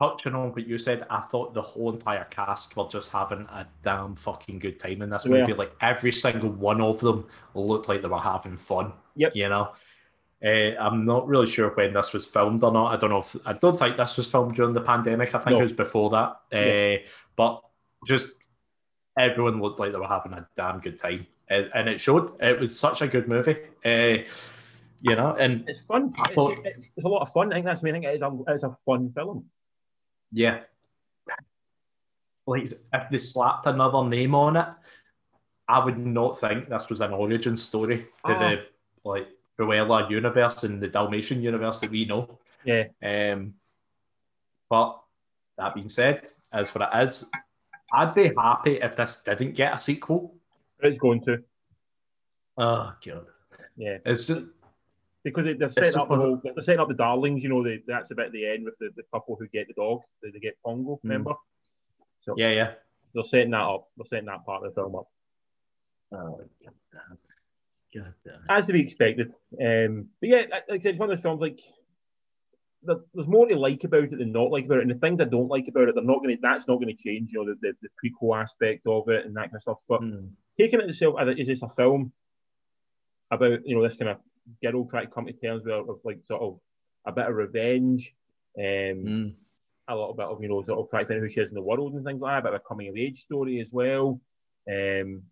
[0.00, 3.66] touching on what you said, I thought the whole entire cast were just having a
[3.82, 5.38] damn fucking good time in this Yeah.
[5.40, 5.52] movie.
[5.54, 8.92] Like every single one of them looked like they were having fun.
[9.16, 9.32] Yep.
[9.36, 9.72] You know.
[10.44, 12.92] Uh, I'm not really sure when this was filmed or not.
[12.92, 15.34] I don't know if I don't think this was filmed during the pandemic.
[15.34, 15.60] I think No.
[15.60, 16.36] it was before that.
[16.52, 16.96] Yeah.
[16.98, 17.62] Uh, but
[18.06, 18.30] just
[19.18, 22.32] everyone looked like they were having a damn good time, and, and it showed.
[22.42, 23.56] It was such a good movie.
[23.84, 24.24] Uh,
[25.00, 26.12] you know, and It's fun.
[26.18, 27.50] I It's, thought- it's, it's a lot of fun.
[27.52, 28.04] I think that's the main thing.
[28.04, 29.46] It is a, it's a fun film.
[30.34, 30.60] Yeah.
[32.46, 34.66] Like if they slapped another name on it,
[35.66, 38.38] I would not think this was an origin story to Ah.
[38.38, 38.66] the
[39.04, 42.38] like Cruella universe and the Dalmatian universe that we know.
[42.64, 42.84] Yeah.
[43.02, 43.54] Um,
[44.68, 45.00] but
[45.56, 47.24] that being said, as what it is,
[47.92, 50.34] I'd be happy if this didn't get a sequel.
[50.80, 51.42] It's going to.
[52.58, 53.26] Oh god,
[53.76, 53.98] Yeah.
[54.04, 54.42] it's just
[55.24, 57.80] Because they, they're setting up the whole, they're setting up the darlings, you know, they,
[57.86, 60.58] that's about the end with the, the couple who get the dog, they, they get
[60.64, 61.32] Pongo, remember?
[62.20, 62.72] So yeah, yeah.
[63.14, 63.88] they're setting that up.
[63.96, 65.08] They're setting that part of the film up.
[66.12, 66.48] Oh god
[66.92, 68.40] damn, god damn.
[68.48, 69.32] As to be expected.
[69.60, 71.60] Um, but yeah, like I said, it's one of those films like
[72.82, 74.82] there, there's more to like about it than not like about it.
[74.82, 77.32] And the things I don't like about it, they're not gonna that's not gonna change,
[77.32, 79.78] you know, the, the, the prequel aspect of it and that kind of stuff.
[79.88, 80.26] But Hmm.
[80.58, 82.12] taking it itself as it is just a film
[83.30, 84.18] about you know this kind of
[84.62, 86.58] girl trying to come to terms with, with like sort of
[87.06, 88.14] a bit of revenge,
[88.58, 89.28] um, Hmm.
[89.88, 91.62] a little bit of you know sort of trying to who she is in the
[91.62, 94.20] world and things like that, a bit of a coming of age story as well.
[94.68, 95.22] Um,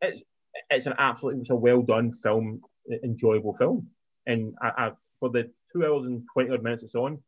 [0.00, 0.22] it's
[0.70, 2.62] it's an absolutely it's a well done film,
[3.02, 3.88] enjoyable film,
[4.26, 7.22] and I, I for the two hours and twenty odd minutes it's on,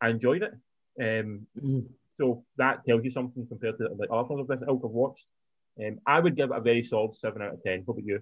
[0.00, 0.52] I enjoyed it.
[0.98, 1.80] Um, Hmm.
[2.18, 5.26] so that tells you something compared to the other films of this ilk I've watched.
[5.78, 7.82] Um, I would give it a very solid seven out of ten.
[7.84, 8.20] What about you?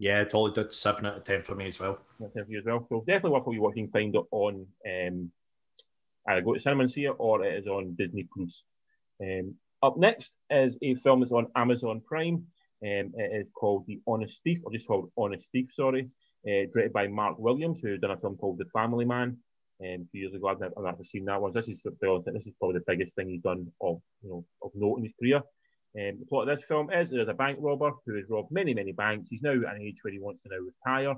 [0.00, 2.00] Yeah, totally did seven out of ten for me as well.
[2.18, 2.86] Ten for you as well.
[2.88, 3.90] So definitely worth you watching.
[3.90, 5.30] Find it on um,
[6.26, 8.62] either go to cinema and see it, or it is on Disney Plus.
[9.20, 12.46] Um, up next is a film that's on Amazon Prime.
[12.82, 15.68] Um, it is called The Honest Thief, or just called Honest Thief.
[15.74, 16.08] Sorry,
[16.46, 19.36] uh, directed by Mark Williams, who done a film called The Family Man.
[19.82, 21.52] Um, a few years ago, I've never, I've never seen that one.
[21.52, 24.96] This is this is probably the biggest thing he's done of you know of note
[24.96, 25.42] in his career.
[25.98, 28.74] Um, the plot of this film is there's a bank robber who has robbed many,
[28.74, 29.28] many banks.
[29.28, 31.16] He's now at an age where he wants to now retire.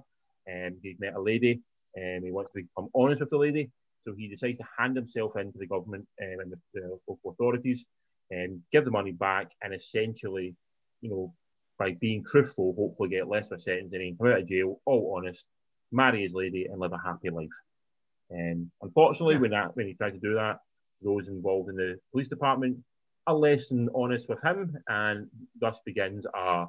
[0.51, 1.61] Um, he's met a lady
[1.95, 3.71] and he wants to become honest with the lady.
[4.05, 7.85] So he decides to hand himself into the government um, and the, the local authorities
[8.31, 10.57] and give the money back and essentially,
[11.03, 11.35] you know,
[11.79, 14.49] by being truthful, hopefully get less of a sentence and he can come out of
[14.49, 15.45] jail, all honest,
[15.91, 17.49] marry his lady and live a happy life.
[18.31, 20.61] And unfortunately, when that when he tried to do that,
[21.03, 22.79] those involved in the police department
[23.27, 25.29] are lesson honest with him, and
[25.61, 26.67] thus begins a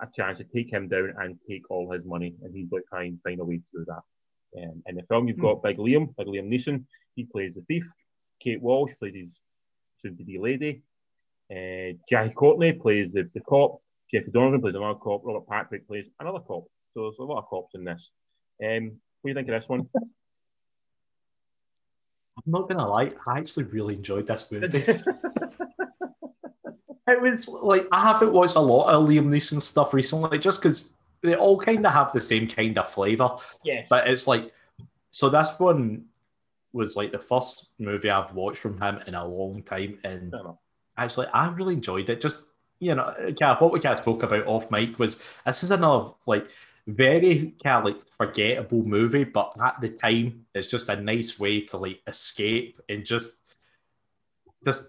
[0.00, 2.88] a chance to take him down and take all his money, and he's going to
[2.88, 4.02] try and find a way to do that.
[4.60, 6.84] Um, in the film, you've got Big Liam, Big Liam Neeson.
[7.14, 7.84] He plays the thief.
[8.40, 9.28] Kate Walsh plays his
[9.98, 10.82] soon-to-be lady.
[11.50, 13.80] Uh, Jackie Courtney plays the, the cop.
[14.12, 15.22] Jeffrey Donovan plays another cop.
[15.24, 16.64] Robert Patrick plays another cop.
[16.92, 18.10] So there's a lot of cops in this.
[18.62, 18.84] Um,
[19.20, 19.88] what do you think of this one?
[22.44, 24.78] I'm not gonna lie, I actually really enjoyed this movie.
[27.06, 30.92] it was like I haven't watched a lot of Liam Neeson stuff recently, just because
[31.22, 33.30] they all kind of have the same kind of flavor.
[33.64, 33.84] Yeah.
[33.88, 34.52] But it's like,
[35.10, 36.06] so this one
[36.72, 40.34] was like the first movie I've watched from him in a long time, and
[40.96, 42.20] actually I really enjoyed it.
[42.20, 42.44] Just
[42.80, 46.10] you know, of what we kind of spoke about off mic was this is another
[46.26, 46.48] like
[46.86, 51.60] very kind of like forgettable movie, but at the time it's just a nice way
[51.62, 53.36] to like escape and just
[54.64, 54.84] just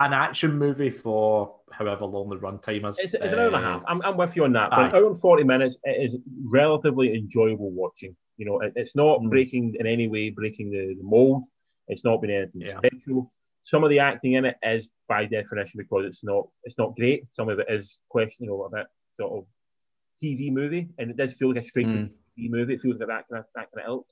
[0.00, 2.98] an action movie for however long the runtime is.
[2.98, 3.82] It's, it's an hour and a half.
[3.86, 4.70] I'm, I'm with you on that.
[4.70, 8.16] For an hour and 40 minutes, it is relatively enjoyable watching.
[8.38, 9.28] You know, it, it's not Mm.
[9.28, 11.44] breaking in any way, breaking the, the mold.
[11.88, 12.78] It's not been anything Yeah.
[12.78, 13.30] special.
[13.64, 17.24] Some of the acting in it is by definition because it's not it's not great.
[17.32, 19.44] Some of it is questionable, a bit sort of
[20.22, 22.10] TV movie, and it does feel like a straight Mm.
[22.38, 22.74] TV movie.
[22.74, 24.06] It feels like that kind of that kind of ilk.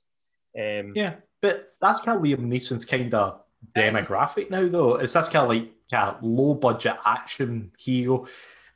[0.57, 3.41] Um, Yeah, but that's kind of Liam Neeson's kind of
[3.75, 4.95] demographic now, though.
[4.97, 8.25] Is this kind of like kind of low budget action hero?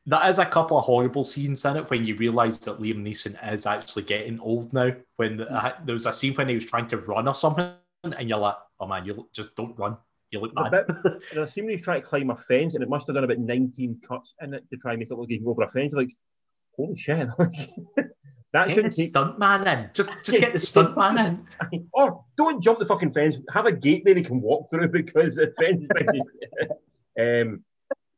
[0.06, 3.38] There is a couple of horrible scenes in it when you realise that Liam Neeson
[3.54, 4.92] is actually getting old now.
[5.16, 7.72] When the, uh, there was a scene when he was trying to run or something,
[8.04, 9.96] and you're like, "Oh man, you look, just don't run.
[10.32, 10.98] You look A bad." bit-
[11.32, 13.38] And I seem he's trying to climb a fence, and it must have done about
[13.40, 15.64] 19 cuts in it to try and make it look like he can go over
[15.64, 15.94] a fence.
[15.94, 16.10] Like,
[16.76, 17.28] holy shit!
[18.54, 19.90] that Get shouldn't take stunt man in.
[19.94, 21.88] Just, just get the stunt man in.
[21.94, 23.38] or don't jump the fucking fence.
[23.52, 25.90] Have a gate he can walk through because the fence
[27.20, 27.64] um,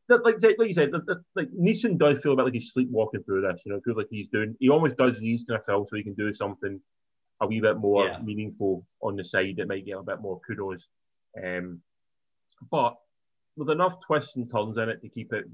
[0.08, 0.92] like, like you said,
[1.36, 3.62] like Neeson does feel a bit like he's sleepwalking through this.
[3.66, 4.56] You know, feels like he's doing.
[4.60, 6.80] He almost does these kind of films so he can do something
[7.42, 8.20] a wee bit more Yeah.
[8.20, 10.86] meaningful on the side that might get a bit more kudos.
[11.44, 11.82] Um,
[12.72, 12.96] but
[13.58, 15.46] with enough twists and turns in it to keep it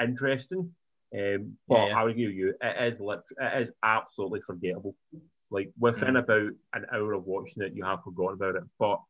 [0.00, 0.74] interesting.
[1.12, 1.98] Um, but Yeah.
[2.00, 4.94] I with you, it is lit- it is absolutely forgettable.
[5.50, 8.62] Like within about an hour of watching it, you have forgotten about it.
[8.78, 9.00] But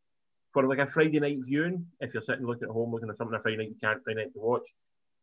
[0.52, 3.34] for like a Friday night viewing, if you're sitting looking at home looking at something
[3.34, 4.66] on a Friday night you can't Friday night to watch,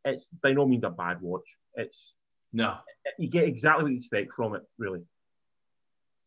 [0.06, 1.48] it's by no means a bad watch.
[1.74, 2.13] It's
[2.54, 2.78] No,
[3.18, 5.02] you get exactly what you expect from it, really.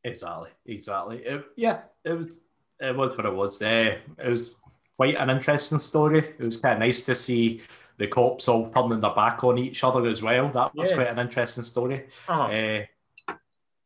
[0.05, 1.19] exactly, exactly.
[1.25, 2.39] It- yeah, it was
[2.81, 3.61] it was what it was.
[3.63, 4.57] Uh, it was
[4.97, 6.21] quite an interesting story.
[6.21, 7.61] It was kind of nice to see
[8.01, 10.49] the cops all turning their back on each other as well.
[10.49, 10.97] That was Yeah.
[10.97, 12.07] quite an interesting story.
[12.27, 12.45] Uh-huh.
[12.45, 12.87] Uh,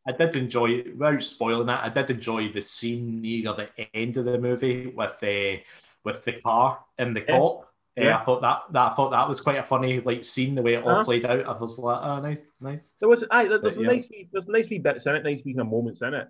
[0.07, 4.25] I did enjoy, without spoiling it, I did enjoy the scene near the end of
[4.27, 5.63] the movie with the
[6.05, 7.31] with the car and the Yes.
[7.31, 7.63] cop.
[7.99, 8.19] Uh, Yeah.
[8.21, 10.75] I thought that, that I thought that was quite a funny like scene the way
[10.75, 11.05] it all Uh-huh.
[11.05, 11.47] played out.
[11.47, 12.93] I was like, oh, nice, nice.
[13.01, 13.89] There was aye, there's But, yeah.
[13.89, 16.29] nice wee, there's nice wee bits in it, nice wee moments in it.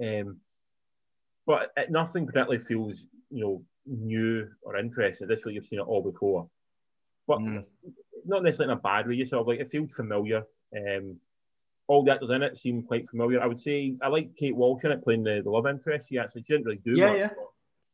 [0.00, 0.40] Um,
[1.44, 5.26] but it, nothing particularly feels you know new or interesting.
[5.28, 6.48] This way you've seen it all before,
[7.26, 7.64] but Mm.
[8.24, 9.14] not necessarily in a bad way.
[9.14, 10.44] You sort of like it feels familiar.
[10.76, 11.20] Um,
[11.88, 13.40] all the actors in it seem quite familiar.
[13.40, 16.08] I would say I like Kate Walsh in it playing the, the love interest.
[16.08, 17.18] She actually she didn't really do Yeah, much.
[17.18, 17.30] yeah.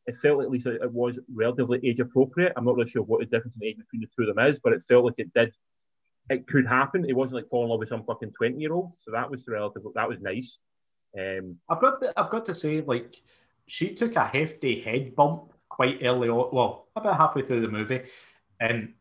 [0.07, 2.53] It felt at least it, it was relatively age appropriate.
[2.57, 4.59] I'm not really sure what the difference in age between the two of them is,
[4.59, 5.55] but it felt like it did.
[6.31, 7.05] It could happen.
[7.05, 8.92] It wasn't like falling in love with some fucking twenty year old.
[9.01, 9.83] So that was relative.
[9.95, 10.57] That was nice.
[11.18, 13.14] Um, I've got to, I've got to say, like,
[13.66, 16.49] she took a hefty head bump quite early on.
[16.53, 18.03] Well, about halfway through the movie,
[18.59, 18.95] and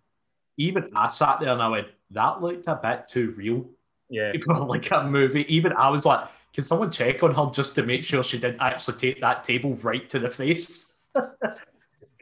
[0.65, 3.65] even I sat there and I went, "That looked a bit too real."
[4.09, 4.31] yeah.
[4.47, 5.45] like a movie.
[5.53, 8.61] Even I was like, "Can someone check on her just to make sure she didn't
[8.61, 10.93] actually take that table right to the face?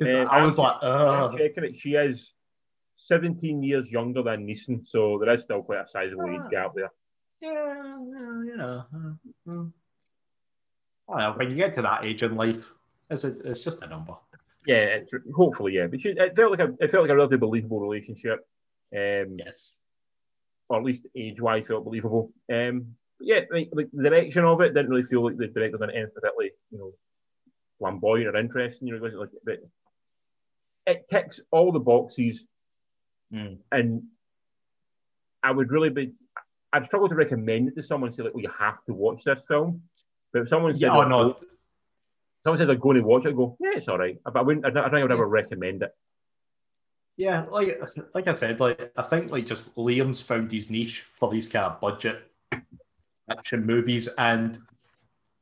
[0.02, 1.78] Uh, I was I'm- like, I'm checking it.
[1.78, 2.32] She is
[2.96, 6.48] 17 years younger than Neeson, so there is still quite a sizable age Ah.
[6.48, 6.90] gap there.
[7.42, 7.98] Yeah,
[8.50, 8.86] you know.
[9.50, 9.52] uh.
[9.52, 12.72] I don't know, when you get to that age in life,
[13.10, 14.14] it's, a, it's just a number.
[14.70, 15.88] Yeah, it's, hopefully, yeah.
[15.88, 18.48] But she, it felt like a it felt like a relatively believable relationship.
[18.96, 19.74] Um, Yes.
[20.68, 22.32] or at least age-wise felt believable.
[22.54, 25.90] Um, yeah, like, like the direction of it didn't really feel like the director did
[25.90, 26.94] anything particularly, you know,
[27.80, 28.88] flamboyant or interesting.
[28.88, 29.60] You know, it like but
[30.86, 32.46] it ticks all the boxes,
[33.34, 33.58] Mm.
[33.72, 34.04] and
[35.42, 36.14] I would really be.
[36.72, 39.24] I'd struggle to recommend it to someone and say like, "Well, you have to watch
[39.24, 39.82] this film."
[40.32, 41.36] But if someone said, Yeah, oh, no.
[42.44, 44.42] Someone says, "I'm going to watch it," I go, "Yeah, it's all right." But I
[44.42, 44.66] wouldn't.
[44.66, 45.96] I don't, I don't think I would ever recommend it.
[47.18, 47.80] Yeah, like
[48.14, 51.66] like I said, like I think like just Liam's found his niche for these kind
[51.66, 52.22] of budget
[53.30, 54.58] action movies, and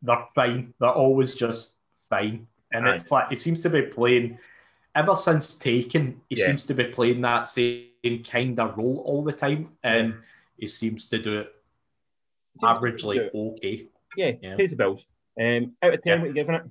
[0.01, 0.73] they're fine.
[0.79, 1.73] They're always just
[2.10, 2.95] fine, and Aye.
[2.95, 4.39] it's like he seems to be playing
[4.95, 6.19] ever since Taken.
[6.29, 6.47] He Yeah.
[6.47, 10.15] seems to be playing that same kind of role all the time, and
[10.57, 11.53] he seems to do it
[12.63, 13.88] averagely okay.
[14.15, 14.55] Yeah, Yeah.
[14.55, 15.05] pays the bills.
[15.39, 16.15] Um, out of ten, Yeah.
[16.17, 16.63] what are you giving it?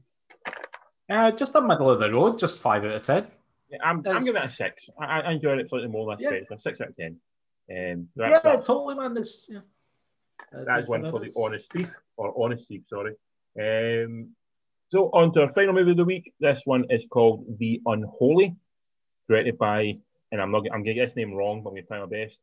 [1.08, 3.26] Uh, just the middle of the road, just five out of ten.
[3.70, 4.88] Yeah, I'm, I'm giving it a six.
[5.00, 6.40] I, I enjoyed it slightly more than I Yeah.
[6.50, 7.16] A six out of ten.
[7.70, 9.16] Um, Yeah, that's, that- totally, man.
[9.16, 9.60] It's, yeah.
[10.52, 12.82] that is one for the honest thief or honest thief.
[12.88, 13.14] Sorry.
[13.58, 14.30] Um,
[14.90, 16.32] so on to our final movie of the week.
[16.40, 18.54] This one is called The Unholy,
[19.28, 19.98] directed by,
[20.30, 21.98] and I'm not, I'm going to get his name wrong, but I'm going to try
[22.00, 22.38] my best.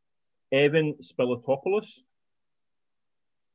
[0.52, 2.00] Evan Spiliotopoulos.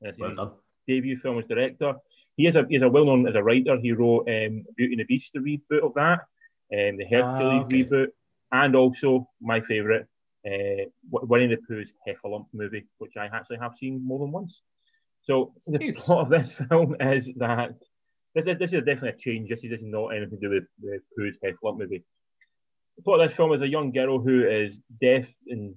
[0.01, 0.51] This Well his done.
[0.87, 1.93] debut film as director.
[2.39, 3.77] He is a he's a well known as a writer.
[3.77, 6.19] He wrote um, Beauty and the Beast, the reboot of that,
[6.73, 7.83] um, the Hercules Ah, okay.
[7.83, 8.07] reboot,
[8.53, 10.05] and also my favourite,
[10.47, 14.61] uh, Winnie the Pooh's Heffalump movie, which I actually have seen more than once.
[15.23, 16.01] So the Nice.
[16.05, 17.75] plot of this film is that
[18.33, 19.49] this, is this is definitely a change.
[19.49, 22.05] This is this is not anything to do with the Pooh's Heffalump movie.
[22.95, 25.75] The plot of this film is a young girl who is deaf and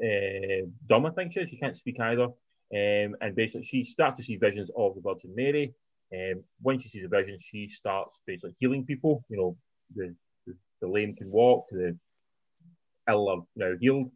[0.00, 1.50] uh, dumb, I think she is.
[1.50, 2.28] She can't speak either.
[2.74, 5.74] Um, and basically, she starts to see visions of the Virgin Mary.
[6.12, 9.24] Um, when she sees the vision, she starts basically healing people.
[9.28, 9.56] You know,
[9.94, 10.14] the,
[10.46, 11.96] the, the lame can walk, the
[13.08, 14.10] ill are now healed.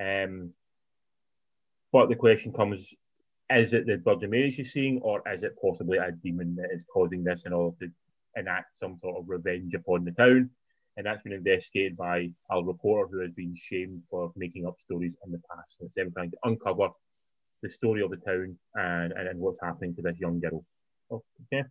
[0.00, 0.52] Um,
[1.92, 2.94] but the question comes
[3.50, 6.84] is it the Virgin Mary she's seeing, or is it possibly a demon that is
[6.92, 7.92] causing this in order to
[8.34, 10.50] enact some sort of revenge upon the town?
[10.96, 15.14] And that's been investigated by a reporter who has been shamed for making up stories
[15.24, 15.76] in the past.
[15.80, 16.88] And it's trying to uncover
[17.62, 20.64] the story of the town and, and, and what's happening to this young girl.
[21.10, 21.64] Okay.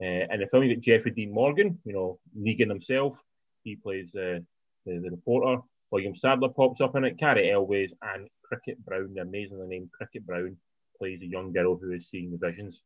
[0.00, 3.16] Uh, and the film, you get Jeffrey Dean Morgan, you know, Negan himself.
[3.62, 4.40] He plays uh,
[4.84, 5.62] the, the reporter.
[5.90, 10.26] William Sadler pops up in it, Cary Elwes, and Cricket Brown, the amazingly named Cricket
[10.26, 10.56] Brown,
[10.98, 12.82] plays a young girl who is seeing the visions.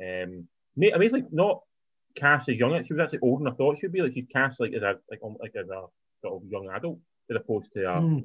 [0.00, 1.62] Um, ma- amazingly, not
[2.14, 2.82] cast as young.
[2.84, 4.00] She was actually older than I thought she'd be.
[4.02, 5.82] Like she's cast like as a like um, like as a
[6.22, 6.98] sort of young adult
[7.30, 8.18] as opposed to a, Hmm.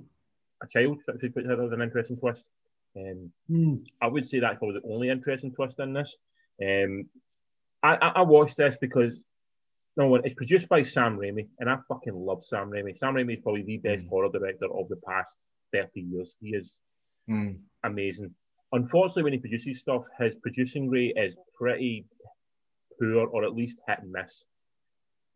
[0.63, 0.99] a child.
[1.05, 2.45] So she puts her as an interesting twist.
[2.99, 3.75] Um, Hmm.
[4.01, 6.17] I would say that's probably the only interesting twist in this.
[6.61, 7.09] Um,
[7.81, 9.23] I, I, I watched this because
[9.97, 12.97] No, it's produced by Sam Raimi, and I fucking love Sam Raimi.
[12.97, 14.09] Sam Raimi is probably the best Mm.
[14.09, 15.35] horror director of the past
[15.73, 16.35] 30 years.
[16.39, 16.73] He is
[17.27, 17.59] Mm.
[17.83, 18.33] amazing.
[18.71, 22.05] Unfortunately, when he produces stuff, his producing rate is pretty
[22.99, 24.45] poor, or at least hit and miss.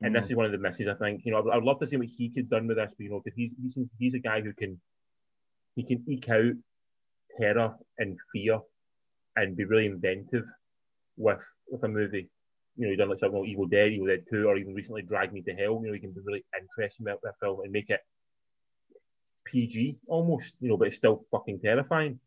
[0.01, 0.31] And this Mm.
[0.31, 1.25] is one of the misses, I think.
[1.25, 3.09] You know, I'd, I'd love to see what he could done with this, but, you
[3.09, 4.79] know, because he's, he's he's a guy who can
[5.75, 6.53] he can eke out
[7.39, 8.59] terror and fear
[9.35, 10.45] and be really inventive
[11.17, 12.29] with with a movie.
[12.75, 15.03] You know, he done like something like Evil Dead, Evil Dead Two, or even recently
[15.03, 15.79] Drag Me to Hell.
[15.81, 18.01] You know, he can be really interesting about a film and make it
[19.45, 20.55] PG almost.
[20.59, 22.19] You know, but it's still fucking terrifying.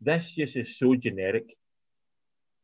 [0.00, 1.56] This just is so generic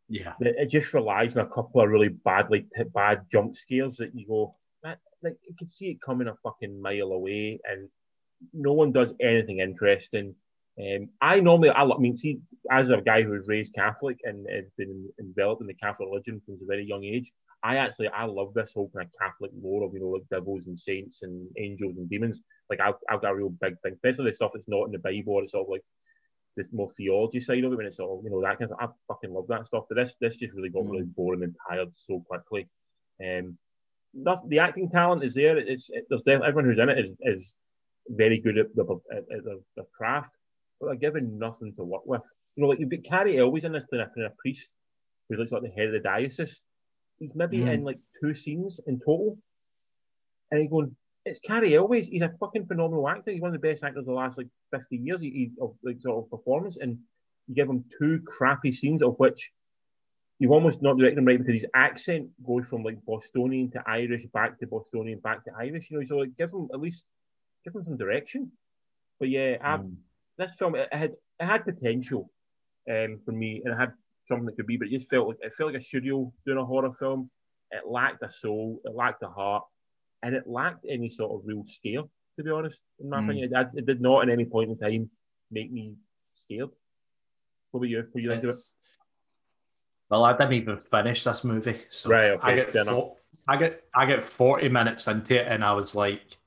[0.08, 0.34] Yeah.
[0.40, 4.14] that it just relies on a couple of really badly t- bad jump scares that
[4.14, 7.88] you go, that, like you can see it coming a fucking mile away, and
[8.52, 10.34] no one does anything interesting.
[10.78, 14.46] Um, I normally, I, I mean, see, as a guy who was raised Catholic and
[14.50, 18.24] has been enveloped in the Catholic religion since a very young age, I actually I
[18.24, 21.48] love this whole kind of Catholic lore of you know like devils and saints and
[21.58, 22.42] angels and demons.
[22.68, 24.98] Like I've, I've got a real big thing, especially the stuff that's not in the
[24.98, 25.84] Bible or it's sort of like
[26.56, 28.88] the more theology side of it when it's all you know that kind of I
[29.08, 29.84] fucking love that stuff.
[29.88, 30.90] But this this just really got Mm.
[30.90, 32.68] really boring and tired so quickly.
[33.24, 33.58] Um,
[34.14, 35.56] not, the acting talent is there.
[35.58, 37.54] It's it, there's definitely, everyone who's in it is, is
[38.08, 40.30] very good at the at, at their, their craft,
[40.80, 42.22] but they're given nothing to work with.
[42.54, 44.70] You know, like you've got Cary Elwes in this playing a, playing a priest
[45.28, 46.60] who looks like the head of the diocese.
[47.18, 47.72] He's maybe Mm.
[47.74, 49.38] in like two scenes in total,
[50.50, 52.06] and you're going, it's Cary Elwes.
[52.06, 53.30] He's a fucking phenomenal actor.
[53.32, 55.74] He's one of the best actors of the last like 50 years he, he, of
[55.82, 56.76] like sort of performance.
[56.76, 56.98] And
[57.48, 59.50] you give him two crappy scenes of which
[60.38, 64.24] you've almost not directed him right because his accent goes from like Bostonian to Irish
[64.26, 65.90] back to Bostonian back to Irish.
[65.90, 67.04] You know, so like give him at least
[67.64, 68.52] give him some direction.
[69.18, 69.96] But yeah, Mm.
[70.38, 72.30] This film it had it had potential
[72.90, 73.92] um, for me, and it had
[74.28, 76.58] something that could be, but it just felt like it felt like a studio doing
[76.58, 77.30] a horror film.
[77.70, 79.64] It lacked a soul, it lacked a heart,
[80.22, 82.02] and it lacked any sort of real scare.
[82.36, 83.24] To be honest, in my Mm.
[83.24, 85.10] opinion, it, it did not at any point in time
[85.50, 85.94] make me
[86.34, 86.70] scared.
[87.70, 88.06] What about you?
[88.12, 88.56] What you think of it?
[90.08, 92.74] Well, I didn't even finish this movie, so Right, okay, I get
[93.48, 96.38] I get I get forty minutes into it, and I was like,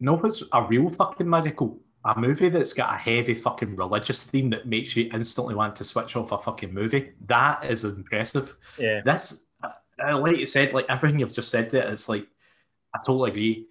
[0.00, 4.48] "No, it's a real fucking miracle." A movie that's got a heavy fucking religious theme
[4.50, 7.10] that makes you instantly want to switch off a fucking movie.
[7.26, 8.54] That is impressive.
[8.78, 12.26] Yeah, This, uh, like you said, like everything you've just said, it's like
[12.94, 13.66] I totally agree.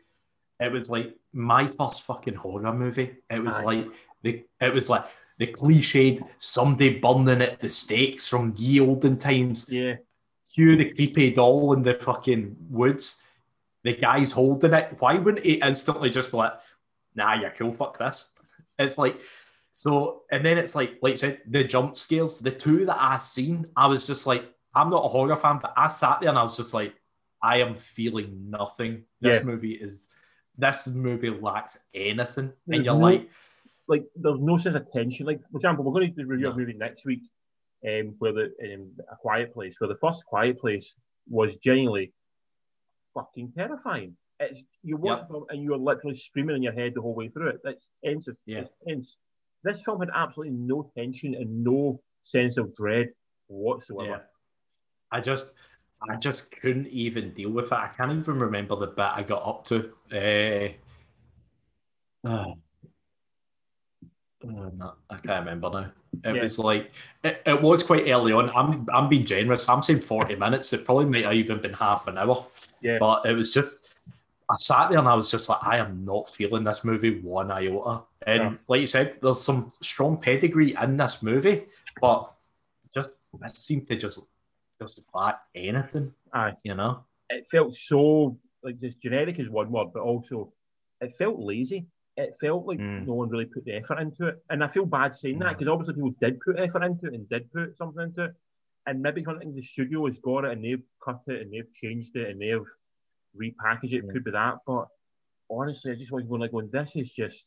[0.60, 3.16] It was like my first fucking horror movie.
[3.30, 3.64] It was Aye.
[3.64, 3.88] like
[4.24, 5.06] the, it was like
[5.38, 9.70] the cliched somebody burning at the stakes from ye olden times.
[9.70, 9.96] yeah,
[10.54, 13.22] Cue the creepy doll in the fucking woods.
[13.84, 14.96] The guy's holding it.
[15.00, 16.54] Why wouldn't he instantly just be like,
[17.16, 17.74] "Nah, you're cool.
[17.74, 18.32] Fuck this."
[18.78, 19.22] It's like
[19.72, 22.40] so, and then it's like, like you said, the jump scares.
[22.40, 25.74] The two that I seen, I was just like, I'm not a horror fan, but
[25.76, 26.94] I sat there and I was just like,
[27.42, 29.04] I am feeling nothing.
[29.20, 29.44] This Yeah.
[29.44, 30.08] movie is,
[30.58, 33.30] this movie lacks anything, There's and you're no- like,
[33.88, 35.26] like there's no sense of tension.
[35.26, 36.54] Like for example, we're going to review No.
[36.54, 37.24] a movie next week,
[37.86, 40.96] um, where the um, a quiet place, where the first quiet place
[41.30, 42.14] was genuinely
[43.14, 44.16] fucking terrifying.
[44.40, 45.28] It's you watch Yep.
[45.28, 47.62] the film and you're literally screaming in your head the whole way through it.
[47.64, 48.28] It's tense.
[48.28, 48.60] It's, Yeah.
[48.60, 49.16] it's tense.
[49.64, 53.14] This film had absolutely no tension and no sense of dread
[53.48, 54.10] whatsoever.
[54.10, 54.20] Yeah.
[55.12, 55.54] I just
[56.08, 57.72] I just couldn't even deal with it.
[57.74, 59.94] I can't even remember the bit I got up to.
[60.12, 60.70] Uh,
[62.30, 62.56] oh.
[64.48, 65.92] Oh, no, I can't remember now.
[66.30, 66.42] It Yeah.
[66.42, 66.92] was like
[67.24, 68.50] it, it was quite early on.
[68.52, 69.68] I'm I'm being generous.
[69.70, 70.72] I'm saying 40 minutes.
[70.74, 72.46] It probably might have even been half an hour.
[72.82, 72.98] Yeah.
[73.00, 73.85] But it was just
[74.50, 77.50] I sat there and I was just like, I am not feeling this movie one
[77.52, 78.04] iota.
[78.28, 78.54] And Yeah.
[78.68, 81.66] like you said, there's some strong pedigree in this movie,
[82.00, 82.32] but
[82.94, 83.12] just
[83.44, 84.20] it seemed to just
[84.82, 86.14] just lack anything.
[86.34, 86.56] Aye.
[86.64, 87.04] You know?
[87.32, 90.54] it felt so like just generic is one word, but also
[91.02, 91.88] it felt lazy.
[92.18, 93.08] It felt like Mm.
[93.08, 95.58] no one really put the effort into it, and I feel bad saying that Mm.
[95.58, 98.36] because obviously people did put effort into it and did put something into it,
[98.86, 102.16] and maybe something the studio has got it and they've cut it and they've changed
[102.16, 102.66] it and they've
[103.40, 104.06] repackaged it.
[104.06, 104.12] Mm.
[104.12, 104.88] could be that, but
[105.50, 106.70] honestly, I just want to go like going.
[106.72, 107.46] This is just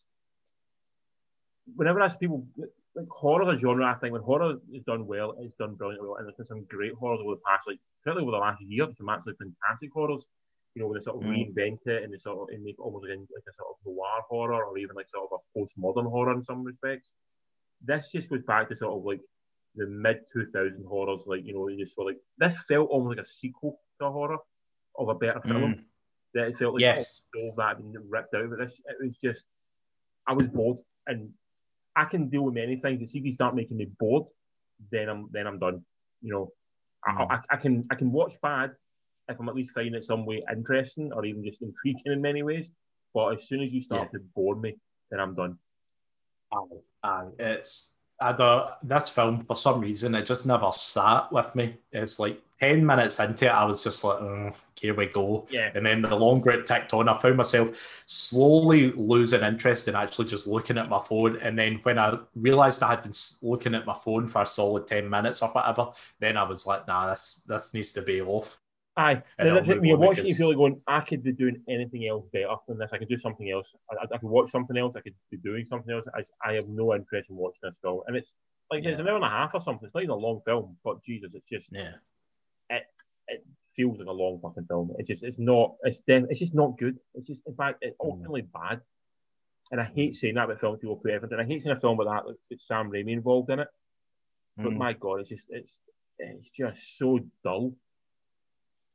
[1.74, 2.46] whenever I see people
[2.94, 6.08] like horror as a genre, I think when horror is done well, it's done brilliantly
[6.08, 8.60] well, and there's been some great horrors over the past, like certainly over the last
[8.62, 10.26] year, some absolutely fantastic horrors.
[10.74, 11.54] You know, when they sort of Mm.
[11.54, 13.76] reinvent it and they sort of and make it almost like, like a sort of
[13.84, 17.10] noir horror or even like sort of a postmodern horror in some respects.
[17.80, 19.20] This just goes back to sort of like
[19.74, 23.26] the mid 2000 horrors, like you know, you just feel like this felt almost like
[23.26, 24.38] a sequel to a horror
[24.98, 25.74] of a better film.
[25.74, 25.84] Mm.
[26.34, 27.22] That it felt like Yes.
[27.36, 28.58] all that had been ripped out of.
[28.58, 29.44] This it was just
[30.26, 31.32] I was bored and
[31.96, 33.14] I can deal with many things.
[33.14, 34.24] If you start making me bored,
[34.92, 35.84] then I'm then I'm done.
[36.22, 36.52] You know,
[37.04, 37.30] I, Mm.
[37.30, 38.72] I, I can I can watch bad
[39.28, 42.42] if I'm at least finding it some way interesting or even just intriguing in many
[42.42, 42.66] ways.
[43.14, 44.18] But as soon as you start Yeah.
[44.18, 44.76] to bore me,
[45.10, 45.58] then I'm done.
[46.52, 47.28] Aye, aye.
[47.38, 51.76] It's I don't, this film for some reason it just never sat with me.
[51.92, 55.46] It's like ten minutes into it, I was just like, "Mm, here we go.
[55.50, 55.70] Yeah.
[55.74, 60.28] And then the longer it ticked on, I found myself slowly losing interest in actually
[60.28, 61.36] just looking at my phone.
[61.36, 64.86] And then when I realised I had been looking at my phone for a solid
[64.88, 65.88] ten minutes or whatever,
[66.20, 68.58] then I was like, nah, this this needs to be off.
[68.96, 69.80] Aye, And then I'll that's it.
[69.80, 72.56] When you're watching, you because- feel like going, I could be doing anything else better
[72.66, 72.90] than this.
[72.92, 73.72] I could do something else.
[73.90, 74.96] I, I, I could watch something else.
[74.96, 76.06] I could be doing something else.
[76.12, 78.00] I, I have no interest in watching this film.
[78.08, 78.32] And it's
[78.72, 79.86] like, it's an hour and a half or something.
[79.86, 81.92] It's not even a long film, but Jesus, it's just, Yeah.
[83.78, 84.92] Feels like a long fucking film.
[84.98, 86.98] It's just, it's not, it's def- it's just not good.
[87.14, 88.10] It's just, in fact, it's Mm.
[88.10, 88.80] ultimately bad.
[89.70, 91.40] And I hate saying that about films people put in.
[91.40, 93.68] I hate seeing a film like that with with Sam Raimi involved in it.
[94.56, 94.76] But Mm.
[94.78, 95.70] my God, it's just, it's,
[96.18, 97.74] it's just so dull.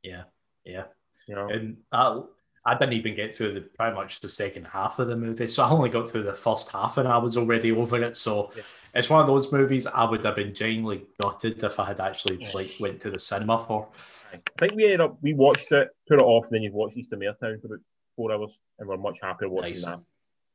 [0.04, 0.24] Yeah.
[0.66, 0.86] Yeah.
[1.28, 2.22] You know, And I,
[2.66, 5.48] I didn't even get through the pretty much the second half of the movie.
[5.48, 8.16] So I only got through the first half and I was already over it.
[8.16, 8.64] So Yeah.
[8.96, 12.38] it's one of those movies I would have been genuinely gutted if I had actually
[12.54, 13.90] like went to the cinema for.
[14.32, 16.96] I think we ended up we watched it, put it off, and then you've watched
[16.98, 17.80] East of Town for about
[18.16, 19.86] four hours, and we're much happier watching Nice.
[19.86, 20.00] that.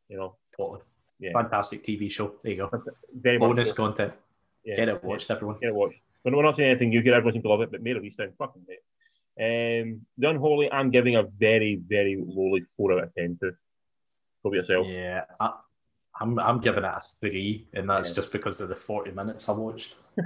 [0.09, 0.81] You know, Totally.
[1.21, 2.33] yeah, Fantastic TV show.
[2.43, 2.83] There you go.
[3.21, 3.37] very.
[3.39, 3.75] Bonus so.
[3.75, 4.15] content.
[4.65, 4.77] Yeah.
[4.77, 5.59] Get it watched, everyone.
[5.61, 5.99] Get it watched.
[6.25, 7.03] But we're not saying anything new.
[7.03, 8.79] Get everyone to love it, but Mare of Easttown, fucking mate.
[9.41, 13.53] Um, the Unholy, I'm giving a very, very lowly four out of ten to.
[14.45, 14.87] With yourself.
[14.87, 15.25] Yeah.
[15.41, 15.51] I,
[16.21, 18.15] I'm, I'm giving it a three, and that's Yeah.
[18.17, 19.95] just because of the 40 minutes I watched.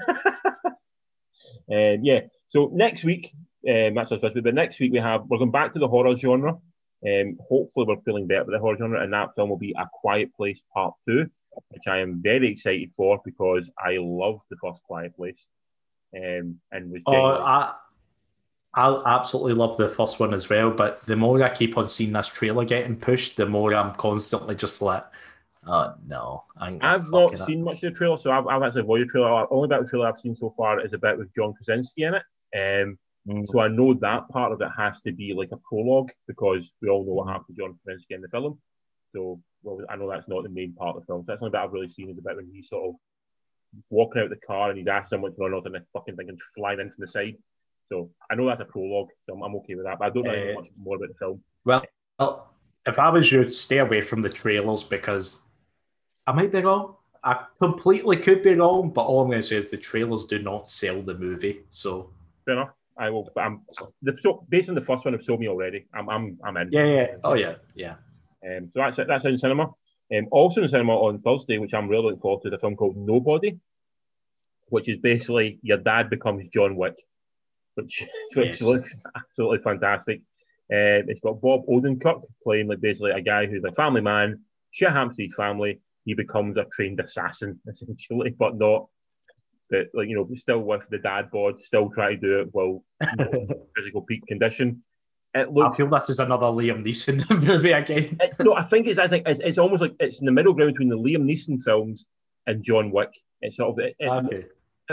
[1.70, 2.20] Um, yeah.
[2.48, 3.32] So next week,
[3.68, 4.44] um, that's our first week.
[4.44, 6.58] But next week we have we're going back to the horror genre.
[7.06, 9.86] Um, hopefully we're feeling better with the horror genre, and that film will be A
[9.92, 11.26] Quiet Place Part Two,
[11.68, 15.46] which I am very excited for because I love the first Quiet Place.
[16.16, 17.74] Um, and was Oh, I,
[18.74, 20.70] I absolutely love the first one as well.
[20.70, 24.54] But the more I keep on seeing this trailer getting pushed, the more I'm constantly
[24.54, 25.04] just like,
[25.66, 28.80] oh no, I'm I've not fucking- seen much of the trailer, so I've, I've actually
[28.82, 29.52] avoided the trailer.
[29.52, 32.04] Only bit of the trailer I've seen so far is a bit with John Krasinski
[32.04, 32.22] in it.
[32.84, 32.98] Um,
[33.28, 33.46] Mm.
[33.46, 36.88] so I know that part of it has to be like a prologue because we
[36.88, 38.58] all know what happened to John Krasinski in the film.
[39.14, 41.20] So well, I know that's not the main part of the film.
[41.22, 42.94] So that's the only bit I've really seen is a bit when he's sort of
[43.90, 46.30] walking out the car and he's asked someone to run off and the fucking thing
[46.30, 47.36] and flying in from the side.
[47.92, 49.98] So I know that's a prologue, so I'm, I'm okay with that.
[49.98, 51.42] But I don't know Uh, much more about the film.
[51.66, 51.84] Well,
[52.18, 52.54] well,
[52.86, 55.42] if I was you, stay away from the trailers because
[56.26, 56.96] I might be wrong.
[57.22, 60.38] I completely could be wrong, but all I'm going to say is the trailers do
[60.38, 61.60] not sell the movie.
[61.68, 62.10] So
[62.46, 62.70] Fair enough.
[62.96, 63.28] I will.
[63.34, 63.60] But I'm
[64.02, 65.86] the so based on the first one, have sold me already.
[65.94, 66.72] I'm I'm I'm in.
[66.72, 67.94] yeah, yeah, oh yeah, yeah.
[68.44, 69.06] Um, so that's it.
[69.06, 69.64] That's in cinema.
[70.14, 72.96] Um, also in cinema on Thursday, which I'm really looking forward to, the film called
[72.96, 73.58] Nobody,
[74.68, 76.96] which is basically your dad becomes John Wick,
[77.74, 78.02] which
[78.34, 78.60] which Yes.
[78.60, 80.18] looks absolutely fantastic.
[80.72, 84.40] Um, it's got Bob Odenkirk playing like basically a guy who's a family man.
[84.80, 85.80] Happens family.
[86.04, 88.86] He becomes a trained assassin essentially, but not.
[89.70, 92.84] But like you know, still with the dad bod, still try to do it while
[93.76, 94.82] physical peak condition.
[95.34, 98.18] It I feel this is another Liam Neeson movie again.
[98.20, 100.52] it, no, I think it's, I think it's it's almost like it's in the middle
[100.52, 102.04] ground between the Liam Neeson films
[102.46, 103.08] and John Wick.
[103.40, 104.36] It's sort of it, it, Okay.
[104.36, 104.50] it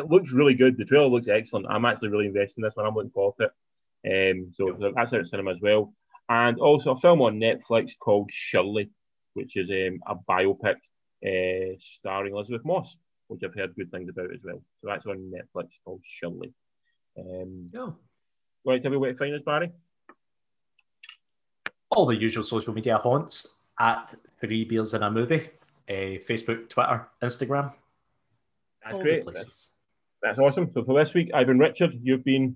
[0.07, 0.77] looks really good.
[0.77, 1.65] The trailer looks excellent.
[1.69, 2.85] I'm actually really invested in this one.
[2.85, 3.51] I'm looking forward to it.
[4.31, 5.93] Um, so, so that's out of cinema as well.
[6.29, 8.89] And also a film on Netflix called Shirley,
[9.33, 10.75] which is um, a biopic
[11.25, 12.95] uh, starring Elisabeth Moss,
[13.27, 14.61] which I've heard good things about as well.
[14.81, 16.53] So that's on Netflix called Shirley.
[17.17, 17.89] Um, Yeah.
[18.67, 19.71] to tell me where to find us, Barry?
[21.89, 25.49] All the usual social media haunts at Three Beers in a Movie.
[25.89, 27.73] Uh, Facebook, Twitter, Instagram.
[28.83, 29.25] That's all great.
[30.21, 30.71] That's awesome.
[30.73, 31.91] So for this week, I've been Richard.
[32.01, 32.55] You've been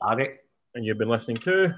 [0.00, 0.38] Barry.
[0.74, 1.74] and you've been listening to